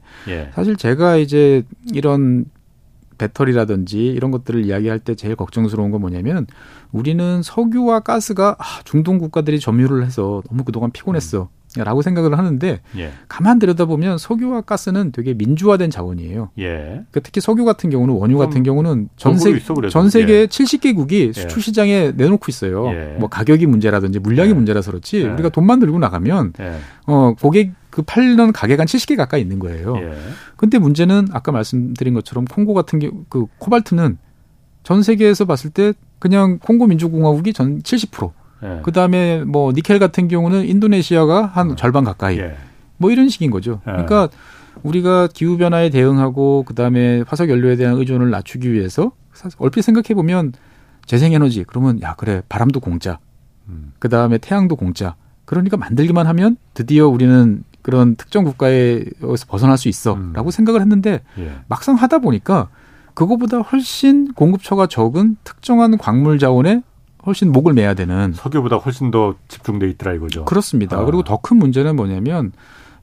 [0.53, 2.45] 사실 제가 이제 이런
[3.17, 6.47] 배터리라든지 이런 것들을 이야기할 때 제일 걱정스러운 건 뭐냐면
[6.91, 11.49] 우리는 석유와 가스가 아, 중동 국가들이 점유를 해서 너무 그동안 피곤했어.
[11.75, 13.11] 라고 생각을 하는데 예.
[13.27, 16.49] 가만 들여다보면 석유와 가스는 되게 민주화된 자원이에요.
[16.57, 16.63] 예.
[16.65, 19.59] 그러니까 특히 석유 같은 경우는 원유 같은 경우는 전세
[19.91, 20.45] 전 세계 예.
[20.47, 22.87] 70개국이 수출 시장에 내놓고 있어요.
[22.87, 23.17] 예.
[23.19, 24.53] 뭐 가격이 문제라든지 물량이 예.
[24.53, 25.27] 문제라서 그렇지 예.
[25.27, 26.53] 우리가 돈만 들고 나가면
[27.05, 29.97] 어 고객 그 팔는 가게가 한 70개 가까이 있는 거예요.
[29.97, 30.13] 예.
[30.55, 34.17] 근데 문제는 아까 말씀드린 것처럼 콩고 같은 게 그 코발트는
[34.83, 38.31] 전 세계에서 봤을 때 그냥 콩고 민주공화국이 전 70%.
[38.63, 38.81] 예.
[38.83, 41.75] 그 다음에 뭐 니켈 같은 경우는 인도네시아가 한 음.
[41.75, 42.39] 절반 가까이.
[42.39, 42.55] 예.
[42.97, 43.81] 뭐 이런 식인 거죠.
[43.87, 43.91] 예.
[43.91, 44.29] 그러니까
[44.83, 49.11] 우리가 기후 변화에 대응하고 그 다음에 화석 연료에 대한 의존을 낮추기 위해서
[49.57, 50.53] 얼핏 생각해 보면
[51.05, 53.19] 재생 에너지 그러면 야 그래 바람도 공짜.
[53.69, 53.93] 음.
[53.99, 55.15] 그 다음에 태양도 공짜.
[55.45, 60.51] 그러니까 만들기만 하면 드디어 우리는 그런 특정 국가에서 벗어날 수 있어라고 음.
[60.51, 61.51] 생각을 했는데 예.
[61.67, 62.69] 막상 하다 보니까
[63.17, 66.83] 그거보다 훨씬 공급처가 적은 특정한 광물 자원에
[67.25, 70.45] 훨씬 목을 매야 되는 석유보다 훨씬 더 집중돼 있더라 이거죠.
[70.45, 70.99] 그렇습니다.
[70.99, 71.03] 아.
[71.03, 72.51] 그리고 더 큰 문제는 뭐냐면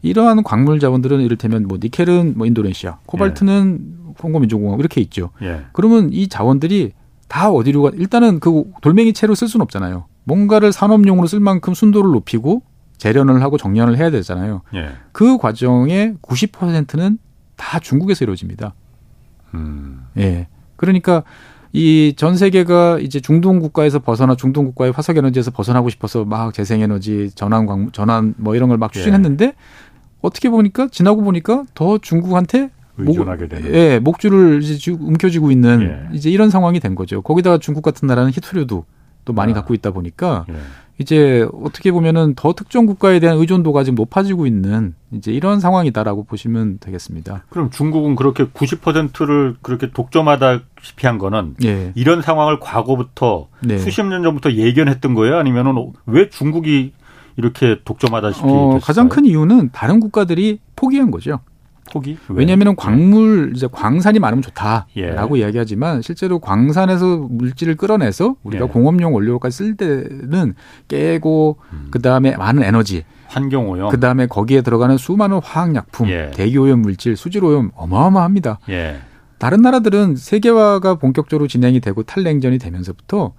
[0.02, 4.12] 이러한 광물 자원들은 이를테면 뭐 니켈은 뭐 인도네시아, 코발트는 예.
[4.20, 5.30] 콩고 민주공화국 이렇게 있죠.
[5.42, 5.64] 예.
[5.72, 6.92] 그러면 이 자원들이
[7.26, 7.90] 다 어디로 가?
[7.94, 10.04] 일단은 그 돌멩이 채로 쓸 수는 없잖아요.
[10.22, 12.62] 뭔가를 산업용으로 쓸 만큼 순도를 높이고
[12.98, 14.62] 재련을 하고 정년을 해야 되잖아요.
[14.74, 14.90] 예.
[15.10, 17.18] 그 과정의 90%는
[17.56, 18.74] 다 중국에서 이루어집니다.
[19.54, 20.00] 음.
[20.18, 20.46] 예.
[20.76, 21.22] 그러니까
[21.72, 26.80] 이 전 세계가 이제 중동 국가에서 벗어나 중동 국가의 화석 에너지에서 벗어나고 싶어서 막 재생
[26.82, 29.52] 에너지 전환 광 전환 뭐 이런 걸 막 추진했는데 예.
[30.22, 33.74] 어떻게 보니까 지나고 보니까 더 중국한테 의존하게 되는.
[33.74, 35.82] 예, 목줄을 이제 움켜쥐고 있는
[36.12, 36.16] 예.
[36.16, 37.22] 이제 이런 상황이 된 거죠.
[37.22, 38.84] 거기다가 중국 같은 나라는 히토류도
[39.24, 39.54] 또 많이 아.
[39.56, 40.54] 갖고 있다 보니까 예.
[40.98, 46.78] 이제 어떻게 보면은 더 특정 국가에 대한 의존도가 지금 높아지고 있는 이제 이런 상황이다라고 보시면
[46.78, 47.44] 되겠습니다.
[47.50, 51.92] 그럼 중국은 그렇게 90%를 그렇게 독점하다시피 한 거는 예.
[51.96, 53.78] 이런 상황을 과거부터 네.
[53.78, 55.36] 수십 년 전부터 예견했던 거예요?
[55.36, 56.92] 아니면은 왜 중국이
[57.36, 61.40] 이렇게 독점하다시피 어, 가장 큰 이유는 다른 국가들이 포기한 거죠.
[61.94, 62.18] 포기?
[62.28, 65.42] 왜냐하면 광물 이제 광산이 많으면 좋다라고 예.
[65.42, 68.68] 이야기하지만 실제로 광산에서 물질을 끌어내서 우리가 예.
[68.68, 70.54] 공업용 원료까지 쓸 때는
[70.88, 71.86] 깨고 음.
[71.92, 76.32] 그 다음에 많은 에너지, 환경 오염, 그 다음에 거기에 들어가는 수많은 화학 약품, 예.
[76.34, 78.58] 대기 오염 물질, 수질 오염 어마어마합니다.
[78.70, 78.96] 예.
[79.38, 83.34] 다른 나라들은 세계화가 본격적으로 진행이 되고 탈냉전이 되면서부터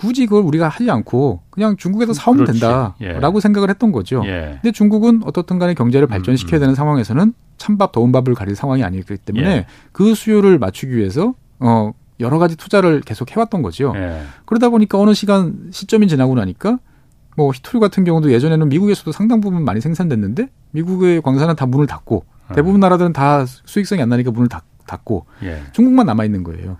[0.00, 2.58] 굳이 그걸 우리가 하지 않고 그냥 중국에서 사오면 그렇지.
[2.58, 3.40] 된다라고 예.
[3.40, 4.22] 생각을 했던 거죠.
[4.24, 4.58] 예.
[4.62, 6.60] 근데 중국은 어떻든 간에 경제를 음, 발전시켜야 음.
[6.60, 9.66] 되는 상황에서는 찬밥 더운 밥을 가릴 상황이 아니기 때문에 예.
[9.92, 13.92] 그 수요를 맞추기 위해서 어 여러 가지 투자를 계속 해왔던 거죠.
[13.94, 14.22] 예.
[14.46, 16.78] 그러다 보니까 어느 시간 시점이 지나고 나니까
[17.36, 22.24] 뭐 히토류 같은 경우도 예전에는 미국에서도 상당 부분 많이 생산됐는데 미국의 광산은 다 문을 닫고
[22.52, 22.54] 예.
[22.54, 24.64] 대부분 나라들은 다 수익성이 안 나니까 문을 닫,
[25.04, 25.60] 고 예.
[25.72, 26.78] 중국만 남아 있는 거예요.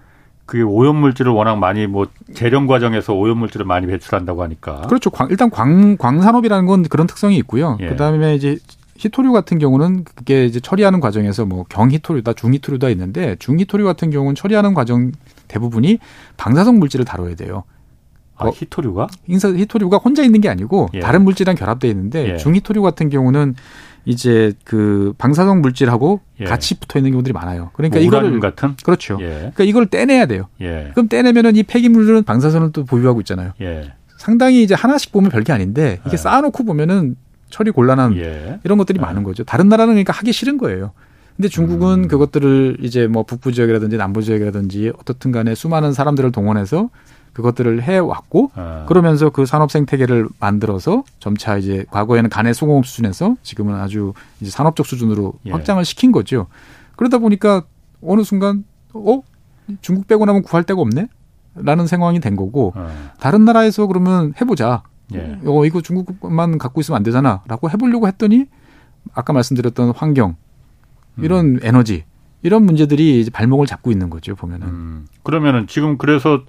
[0.50, 4.80] 그게 오염물질을 워낙 많이 뭐 재련 과정에서 오염물질을 많이 배출한다고 하니까.
[4.88, 5.08] 그렇죠.
[5.08, 7.78] 광, 일단 광, 광산업이라는 건 그런 특성이 있고요.
[7.78, 7.86] 예.
[7.86, 8.58] 그 다음에 이제
[8.96, 14.74] 히토류 같은 경우는 그게 이제 처리하는 과정에서 뭐 경히토류다, 중히토류다 있는데 중히토류 같은 경우는 처리하는
[14.74, 15.12] 과정
[15.46, 16.00] 대부분이
[16.36, 17.62] 방사성 물질을 다뤄야 돼요.
[18.34, 19.06] 아, 어, 히토류가?
[19.28, 20.98] 인사 히토류가 혼자 있는 게 아니고 예.
[21.00, 22.36] 다른 물질이랑 결합되어 있는데 예.
[22.38, 23.54] 중히토류 같은 경우는
[24.04, 26.44] 이제 그 방사성 물질하고 예.
[26.44, 27.70] 같이 붙어 있는 경우들이 많아요.
[27.74, 29.18] 그러니까 뭐 이거를 같은 그렇죠.
[29.20, 29.28] 예.
[29.28, 30.48] 그러니까 이걸 떼내야 돼요.
[30.60, 30.90] 예.
[30.92, 33.52] 그럼 떼내면은 이 폐기물들은 방사선을 또 보유하고 있잖아요.
[33.60, 33.92] 예.
[34.16, 36.16] 상당히 이제 하나씩 보면 별게 아닌데 이게 예.
[36.16, 37.16] 쌓아놓고 보면은
[37.50, 38.60] 처리 곤란한 예.
[38.64, 39.02] 이런 것들이 예.
[39.02, 39.44] 많은 거죠.
[39.44, 40.92] 다른 나라는 그러니까 하기 싫은 거예요.
[41.36, 42.08] 근데 중국은 음.
[42.08, 46.90] 그것들을 이제 뭐 북부 지역이라든지 남부 지역이라든지 어떻든 간에 수많은 사람들을 동원해서
[47.32, 48.84] 그것들을 해 왔고 아.
[48.88, 54.86] 그러면서 그 산업 생태계를 만들어서 점차 이제 과거에는 간의 소공업 수준에서 지금은 아주 이제 산업적
[54.86, 55.52] 수준으로 예.
[55.52, 56.46] 확장을 시킨 거죠.
[56.96, 57.62] 그러다 보니까
[58.02, 59.22] 어느 순간 어
[59.80, 61.08] 중국 빼고 나면 구할 데가 없네.
[61.54, 63.12] 라는 상황이 된 거고 아.
[63.18, 64.82] 다른 나라에서 그러면 해보자.
[65.14, 65.38] 예.
[65.44, 67.42] 어, 이거 중국만 갖고 있으면 안 되잖아.
[67.46, 68.46] 라고 해보려고 했더니
[69.12, 70.36] 아까 말씀드렸던 환경,
[71.18, 71.60] 이런 음.
[71.62, 72.04] 에너지,
[72.42, 74.66] 이런 문제들이 발목을 잡고 있는 거죠, 보면은.
[74.68, 75.06] 음.
[75.22, 76.42] 그러면은 지금 그래서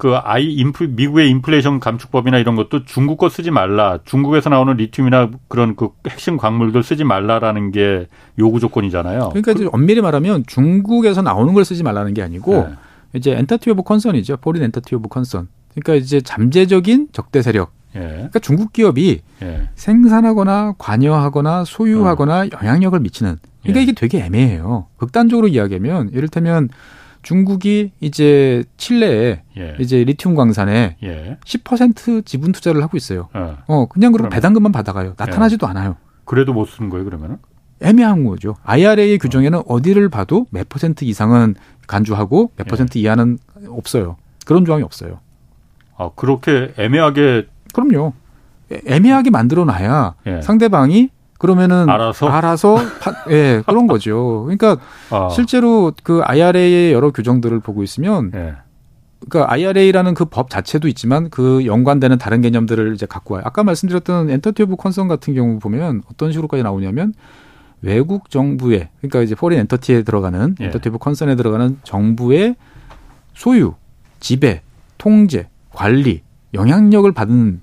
[0.00, 3.98] 그 아이 인플 미국의 인플레이션 감축법이나 이런 것도 중국 거 쓰지 말라.
[4.06, 9.28] 중국에서 나오는 리튬이나 그런 그 핵심 광물들 쓰지 말라라는 게 요구 조건이잖아요.
[9.28, 12.74] 그러니까 이제 엄밀히 말하면 중국에서 나오는 걸 쓰지 말라는 게 아니고 네.
[13.12, 14.38] 이제 entity of concern이죠.
[14.38, 15.48] Foreign entity of concern.
[15.74, 18.00] 그러니까 이제 잠재적인 적대 세력 예.
[18.00, 19.68] 그러니까 중국 기업이 예.
[19.74, 22.48] 생산하거나 관여하거나 소유하거나 어.
[22.62, 23.82] 영향력을 미치는 그러니까 예.
[23.82, 24.86] 이게 되게 애매해요.
[24.96, 26.70] 극단적으로 이야기하면 이를테면
[27.22, 29.76] 중국이 이제 칠레에 예.
[29.78, 31.38] 이제 리튬 광산에 예.
[31.44, 33.28] 10% 지분 투자를 하고 있어요.
[33.34, 35.14] 어, 어 그냥 그럼 배당금만 받아가요.
[35.16, 35.70] 나타나지도 예.
[35.70, 35.96] 않아요.
[36.24, 37.38] 그래도 못 쓰는 거예요, 그러면은?
[37.82, 38.56] 애매한 거죠.
[38.62, 39.82] IRA 규정에는 어.
[39.82, 41.54] 디를 봐도 몇 퍼센트 이상은
[41.86, 42.68] 간주하고 몇 예.
[42.68, 44.16] 퍼센트 이하는 없어요.
[44.46, 45.20] 그런 조항이 없어요.
[45.96, 48.12] 아, 그렇게 애매하게 그럼요.
[48.86, 50.42] 애매하게 만들어 놔야 예.
[50.42, 51.10] 상대방이
[51.40, 54.42] 그러면은 알아서 알아서 파, 예 그런 거죠.
[54.44, 54.76] 그러니까
[55.08, 55.30] 아.
[55.30, 58.56] 실제로 그 IRA의 여러 규정들을 보고 있으면 예.
[59.26, 63.42] 그러니까 IRA라는 그 법 자체도 있지만 그 연관되는 다른 개념들을 이제 갖고 와요.
[63.46, 67.14] 아까 말씀드렸던 entity of concern 같은 경우 보면 어떤 식으로까지 나오냐면
[67.80, 70.64] 외국 정부의 그러니까 이제 foreign entity에 들어가는 예.
[70.66, 72.56] entity of concern에 들어가는 정부의
[73.32, 73.72] 소유,
[74.20, 74.60] 지배
[74.98, 76.20] 통제, 관리,
[76.52, 77.62] 영향력을 받는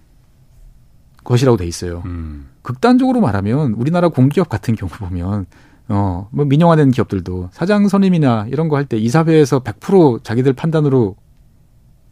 [1.24, 2.02] 것이라고 돼 있어요.
[2.06, 2.48] 음.
[2.68, 5.46] 극단적으로 말하면 우리나라 공기업 같은 경우 보면
[5.88, 11.16] 어, 뭐 민영화된 기업들도 사장 선임이나 이런 거 할 때 이사회에서 100% 자기들 판단으로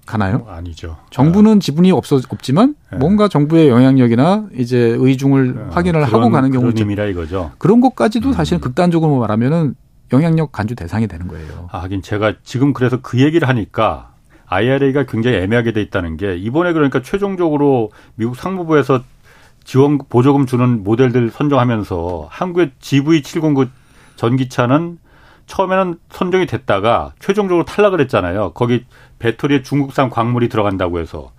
[0.06, 0.46] 가나요?
[0.48, 0.96] 어, 아니죠.
[1.10, 3.00] 정부는 지분이 없어 없지만 네.
[3.00, 5.62] 뭔가 정부의 영향력이나 이제 의중을 네.
[5.72, 6.86] 확인을 하고 가는 경우죠.
[6.86, 7.52] 그런 이거죠.
[7.58, 8.34] 그런 것까지도 음.
[8.34, 9.76] 사실 극단적으로 말하면은
[10.14, 11.68] 영향력 간주 대상이 되는 거예요.
[11.70, 14.14] 아, 하긴 제가 지금 그래서 그 얘기를 하니까
[14.48, 19.02] IRA가 굉장히 애매하게 돼 있다는 게 이번에 그러니까 최종적으로 미국 상무부에서
[19.66, 23.70] 지원 보조금 주는 모델들 선정하면서 한국의 GV70 그
[24.16, 25.00] 전기차는
[25.48, 28.54] 처음에는 선정이 됐다가 최종적으로 탈락을 했잖아요.
[28.54, 28.86] 거기
[29.20, 31.32] 배터리에 중국산 광물이 들어간다고 해서.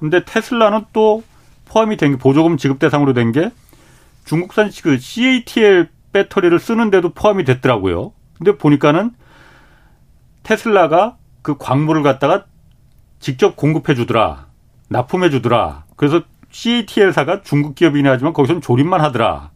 [0.00, 1.22] 근데 테슬라는 또
[1.66, 3.50] 포함이 된 게 보조금 지급 대상으로 된 게
[4.24, 8.12] 중국산 그 CATL 배터리를 쓰는데도 포함이 됐더라고요.
[8.38, 9.12] 근데 보니까는
[10.42, 12.44] 테슬라가 그 광물을 갖다가
[13.20, 14.46] 직접 공급해 주더라.
[14.88, 15.84] 납품해 주더라.
[15.96, 16.22] 그래서
[16.54, 19.50] CATL사가 중국 기업이긴 하지만 거기서는 조립만 하더라.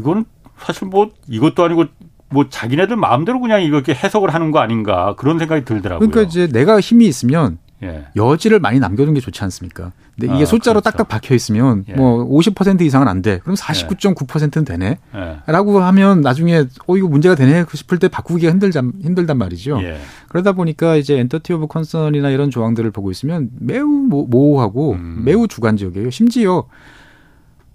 [0.00, 0.24] 이건
[0.58, 1.84] 사실 뭐 이것도 아니고
[2.28, 6.08] 뭐 자기네들 마음대로 그냥 이렇게 해석을 하는 거 아닌가 그런 생각이 들더라고요.
[6.08, 8.06] 그러니까 이제 내가 힘이 있으면 예.
[8.16, 9.92] 여지를 많이 남겨둔 게 좋지 않습니까?
[10.18, 10.90] 근데 이게 아, 숫자로 그렇죠.
[10.90, 11.94] 딱딱 박혀 있으면 예.
[11.94, 13.38] 뭐50% 이상은 안 돼.
[13.38, 14.98] 그럼 49.9%는 되네.
[15.14, 15.36] 예.
[15.46, 19.80] 라고 하면 나중에 어 이거 문제가 되네 싶을 때 바꾸기가 힘들자, 힘들단 말이죠.
[19.82, 19.98] 예.
[20.28, 25.22] 그러다 보니까 이제 entity of concern이나 이런 조항들을 보고 있으면 매우 모호하고 음.
[25.24, 26.10] 매우 주관적이에요.
[26.10, 26.64] 심지어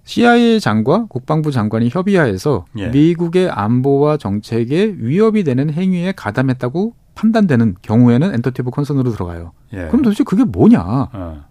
[0.10, 2.88] CIA 장과 국방부 장관이 협의하에서 예.
[2.88, 9.52] 미국의 안보와 정책에 위협이 되는 행위에 가담했다고 판단되는 경우에는 entity of concern으로 들어가요.
[9.74, 9.88] 예.
[9.88, 10.82] 그럼 도대체 그게 뭐냐?
[10.82, 11.44] 어.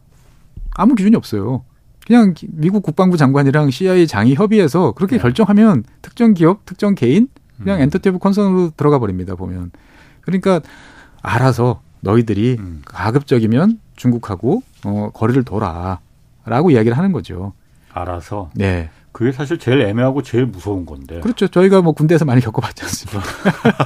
[0.74, 1.62] 아무 기준이 없어요.
[2.06, 5.20] 그냥 미국 국방부 장관이랑 CIA 장이 협의해서 그렇게 예.
[5.20, 7.28] 결정하면 특정 기업, 특정 개인
[7.62, 7.82] 그냥 음.
[7.82, 9.34] entity of concern으로 들어가 버립니다.
[9.34, 9.70] 보면
[10.22, 10.60] 그러니까
[11.20, 12.80] 알아서 너희들이 음.
[12.86, 17.52] 가급적이면 중국하고 어, 거리를 둬라라고 이야기를 하는 거죠.
[17.92, 18.50] 알아서.
[18.54, 18.88] 네.
[19.18, 21.18] 그게 사실 제일 애매하고 제일 무서운 건데.
[21.18, 21.48] 그렇죠.
[21.48, 23.20] 저희가 뭐 군대에서 많이 겪어봤지 않습니까?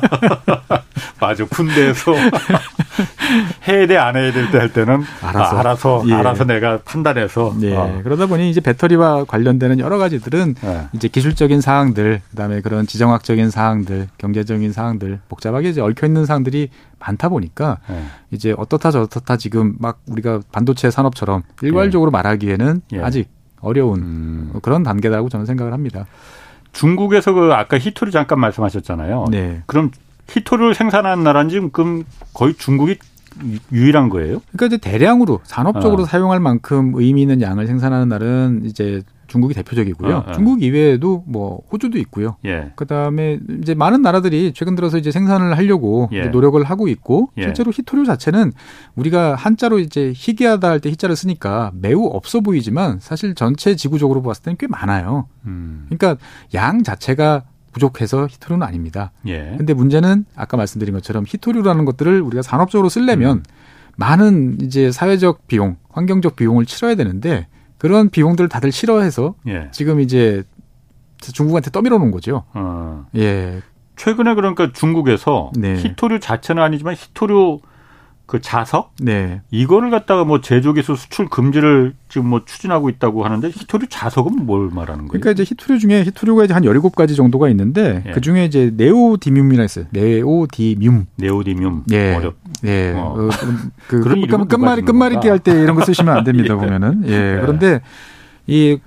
[1.19, 1.47] 맞아.
[1.47, 2.13] 군대에서
[3.67, 6.13] 해야 돼, 안 해야 될 때 할 때는 알아서, 아, 알아서, 예.
[6.13, 7.55] 알아서 내가 판단해서.
[7.63, 7.75] 예.
[7.75, 8.01] 어.
[8.05, 10.89] 그러다 보니 이제 배터리와 관련되는 여러 가지들은 예.
[10.93, 16.69] 이제 기술적인 사항들, 그다음에 그런 지정학적인 사항들, 경제적인 사항들, 복잡하게 이제 얽혀 있는 사항들이
[16.99, 18.03] 많다 보니까 예.
[18.33, 22.13] 이제 어떻다 저렇다 지금 막 우리가 반도체 산업처럼 일괄적으로 예.
[22.13, 23.01] 말하기에는 예.
[23.01, 23.31] 아직
[23.63, 24.53] 어려운 음.
[24.61, 26.07] 그런 단계라고 저는 생각을 합니다.
[26.73, 29.27] 중국에서 그 아까 히토리 잠깐 말씀하셨잖아요.
[29.31, 29.63] 네.
[29.67, 29.91] 그럼
[30.29, 31.71] 히토리를 생산하는 나라는 지금
[32.33, 32.99] 거의 중국이
[33.73, 34.43] 유일한 거예요?
[34.53, 36.07] 그러니까 이제 대량으로 산업적으로 어.
[36.07, 39.03] 사용할 만큼 의미 있는 양을 생산하는 나라는 이제
[39.33, 40.15] 중국이 대표적이고요.
[40.15, 40.33] 어, 어.
[40.33, 42.37] 중국 이외에도 뭐 호주도 있고요.
[42.45, 42.73] 예.
[42.77, 46.25] 그다음에 이제 많은 나라들이 최근 들어서 이제 생산을 하려고 예.
[46.27, 47.43] 노력을 하고 있고 예.
[47.45, 48.53] 실제로 히토류 자체는
[48.95, 54.43] 우리가 한자로 이제 희귀하다 할 때 희자를 쓰니까 매우 없어 보이지만 사실 전체 지구적으로 봤을
[54.43, 55.29] 때는 꽤 많아요.
[55.47, 55.87] 음.
[55.89, 56.17] 그러니까
[56.55, 59.13] 양 자체가 부족해서 히토류는 아닙니다.
[59.27, 59.55] 예.
[59.57, 63.43] 근데 문제는 아까 말씀드린 것처럼 히토류라는 것들을 우리가 산업적으로 쓰려면 음.
[63.97, 67.47] 많은 이제 사회적 비용, 환경적 비용을 치러야 되는데
[67.83, 69.67] 그런 비용들을 다들 싫어해서 예.
[69.73, 70.45] 지금 이제
[71.21, 72.45] 중국한테 떠밀어 놓은 거죠.
[72.55, 73.07] 어.
[73.17, 73.61] 예.
[73.97, 75.75] 최근에 그러니까 중국에서 네.
[75.75, 77.59] 히토류 자체는 아니지만 히토류
[78.27, 79.43] 그 자석 네.
[79.51, 85.09] 이거를 갖다가 뭐 제조기술 수출 금지를 지금 뭐 추진하고 있다고 하는데 히토류 자석은 뭘 말하는
[85.09, 85.21] 거예요?
[85.21, 88.13] 그러니까 이제 히토류 중에 히토류가 이제 한 열일곱 가지 정도가 있는데 예.
[88.13, 89.87] 그 중에 이제 네오디뮴이라 있어요.
[89.91, 91.07] 네오디뮴.
[91.17, 91.83] 네오디뮴.
[91.93, 92.15] 예.
[92.15, 92.37] 어렵.
[92.65, 92.93] 예.
[92.97, 93.17] 어.
[93.19, 93.29] 어
[93.89, 96.55] 그, 그 끝, 끝말이 끝말잇기 할때 이런 거 쓰시면 안 됩니다.
[96.55, 96.59] 예.
[96.59, 97.03] 보면은.
[97.07, 97.13] 예.
[97.13, 97.39] 예.
[97.41, 97.81] 그런데
[98.47, 98.79] 이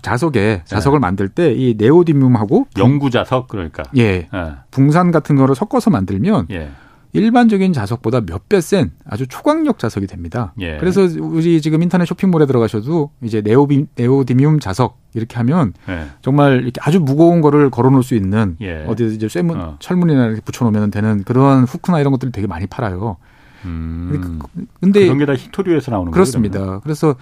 [0.00, 1.00] 자석에 자석을 네.
[1.00, 4.28] 만들 때 이 네오디뮴하고 영구 자석 그러니까 예.
[4.32, 4.50] 네.
[4.70, 6.70] 붕산 같은 거를 섞어서 만들면 예.
[7.14, 10.52] 일반적인 자석보다 몇 배 센 아주 초강력 자석이 됩니다.
[10.60, 10.76] 예.
[10.78, 16.06] 그래서 우리 지금 인터넷 쇼핑몰에 들어가셔도 이제 네오비, 네오디뮴 자석 이렇게 하면 예.
[16.22, 18.84] 정말 이렇게 아주 무거운 거를 걸어놓을 수 있는 예.
[18.86, 19.76] 어디 이제 쇠문 어.
[19.78, 23.16] 철문이나 이렇게 붙여놓으면 되는 그런 후크나 이런 것들이 되게 많이 팔아요.
[23.64, 24.38] 음.
[24.80, 26.14] 근데 그런 게 다 히토류에서 나오는 거죠.
[26.14, 26.58] 그렇습니다.
[26.60, 27.14] 거예요, 그래서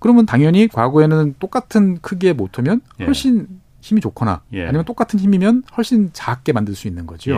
[0.00, 3.04] 그러면 당연히 과거에는 똑같은 크기의 모터면 예.
[3.04, 3.46] 훨씬
[3.80, 4.64] 힘이 좋거나 예.
[4.66, 7.32] 아니면 똑같은 힘이면 훨씬 작게 만들 수 있는 거죠.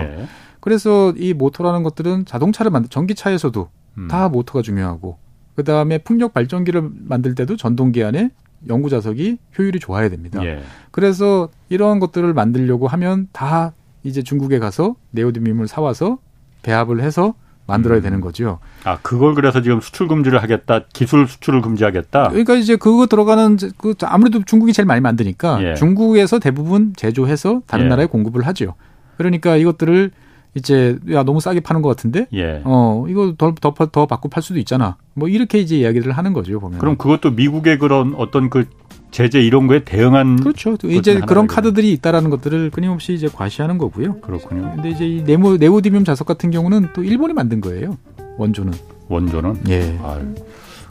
[0.60, 0.62] 예.
[0.62, 4.08] 그래서 이 모터라는 것들은 자동차를 만들 전기차에서도 음.
[4.08, 5.18] 다 모터가 중요하고
[5.56, 8.30] 그 다음에 풍력 발전기를 만들 때도 전동기 안에
[8.68, 10.44] 연구 자석이 효율이 좋아야 됩니다.
[10.44, 10.62] 예.
[10.90, 16.18] 그래서 이러한 것들을 만들려고 하면 다 이제 중국에 가서 네오디뮴을 사와서
[16.62, 17.34] 배합을 해서
[17.66, 18.02] 만들어야 음.
[18.02, 18.58] 되는 거죠.
[18.84, 22.28] 아, 그걸 그래서 지금 수출 금지를 하겠다, 기술 수출을 금지하겠다.
[22.28, 25.74] 그러니까 이제 그거 들어가는 그 아무래도 중국이 제일 많이 만드니까 예.
[25.74, 27.88] 중국에서 대부분 제조해서 다른 예.
[27.88, 28.74] 나라에 공급을 하죠.
[29.16, 30.10] 그러니까 이것들을
[30.54, 32.26] 이제 야 너무 싸게 파는 것 같은데?
[32.32, 32.60] 예.
[32.64, 34.96] 어 이거 더더 더, 더 받고 팔 수도 있잖아.
[35.14, 36.78] 뭐 이렇게 이제 이야기를 하는 거죠 보면.
[36.78, 38.66] 그럼 그것도 미국의 그런 어떤 그
[39.10, 40.76] 제재 이런 거에 대응한 그렇죠.
[40.84, 44.20] 이제 그런 카드들이 있다라는 것들을 끊임없이 이제 과시하는 거고요.
[44.20, 44.72] 그렇군요.
[44.74, 47.96] 근데 이제 이 네모 네오디뮴 자석 같은 경우는 또 일본이 만든 거예요.
[48.36, 48.72] 원조는.
[49.08, 49.62] 원조는?
[49.68, 49.98] 예.
[50.02, 50.34] 아유,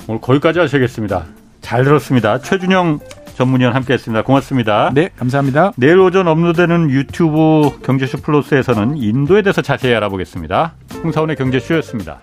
[0.08, 1.26] 오늘 거기까지 하셔야겠습니다.
[1.62, 2.40] 잘 들었습니다.
[2.40, 3.00] 최준영
[3.40, 4.24] 전문위원 함께했습니다.
[4.24, 4.92] 고맙습니다.
[4.94, 5.72] 네, 감사합니다.
[5.78, 10.74] 내일 오전 업로드되는 유튜브 경제쇼 플러스에서는 인도에 대해서 자세히 알아보겠습니다.
[11.04, 12.20] 홍사원의 경제쇼였습니다.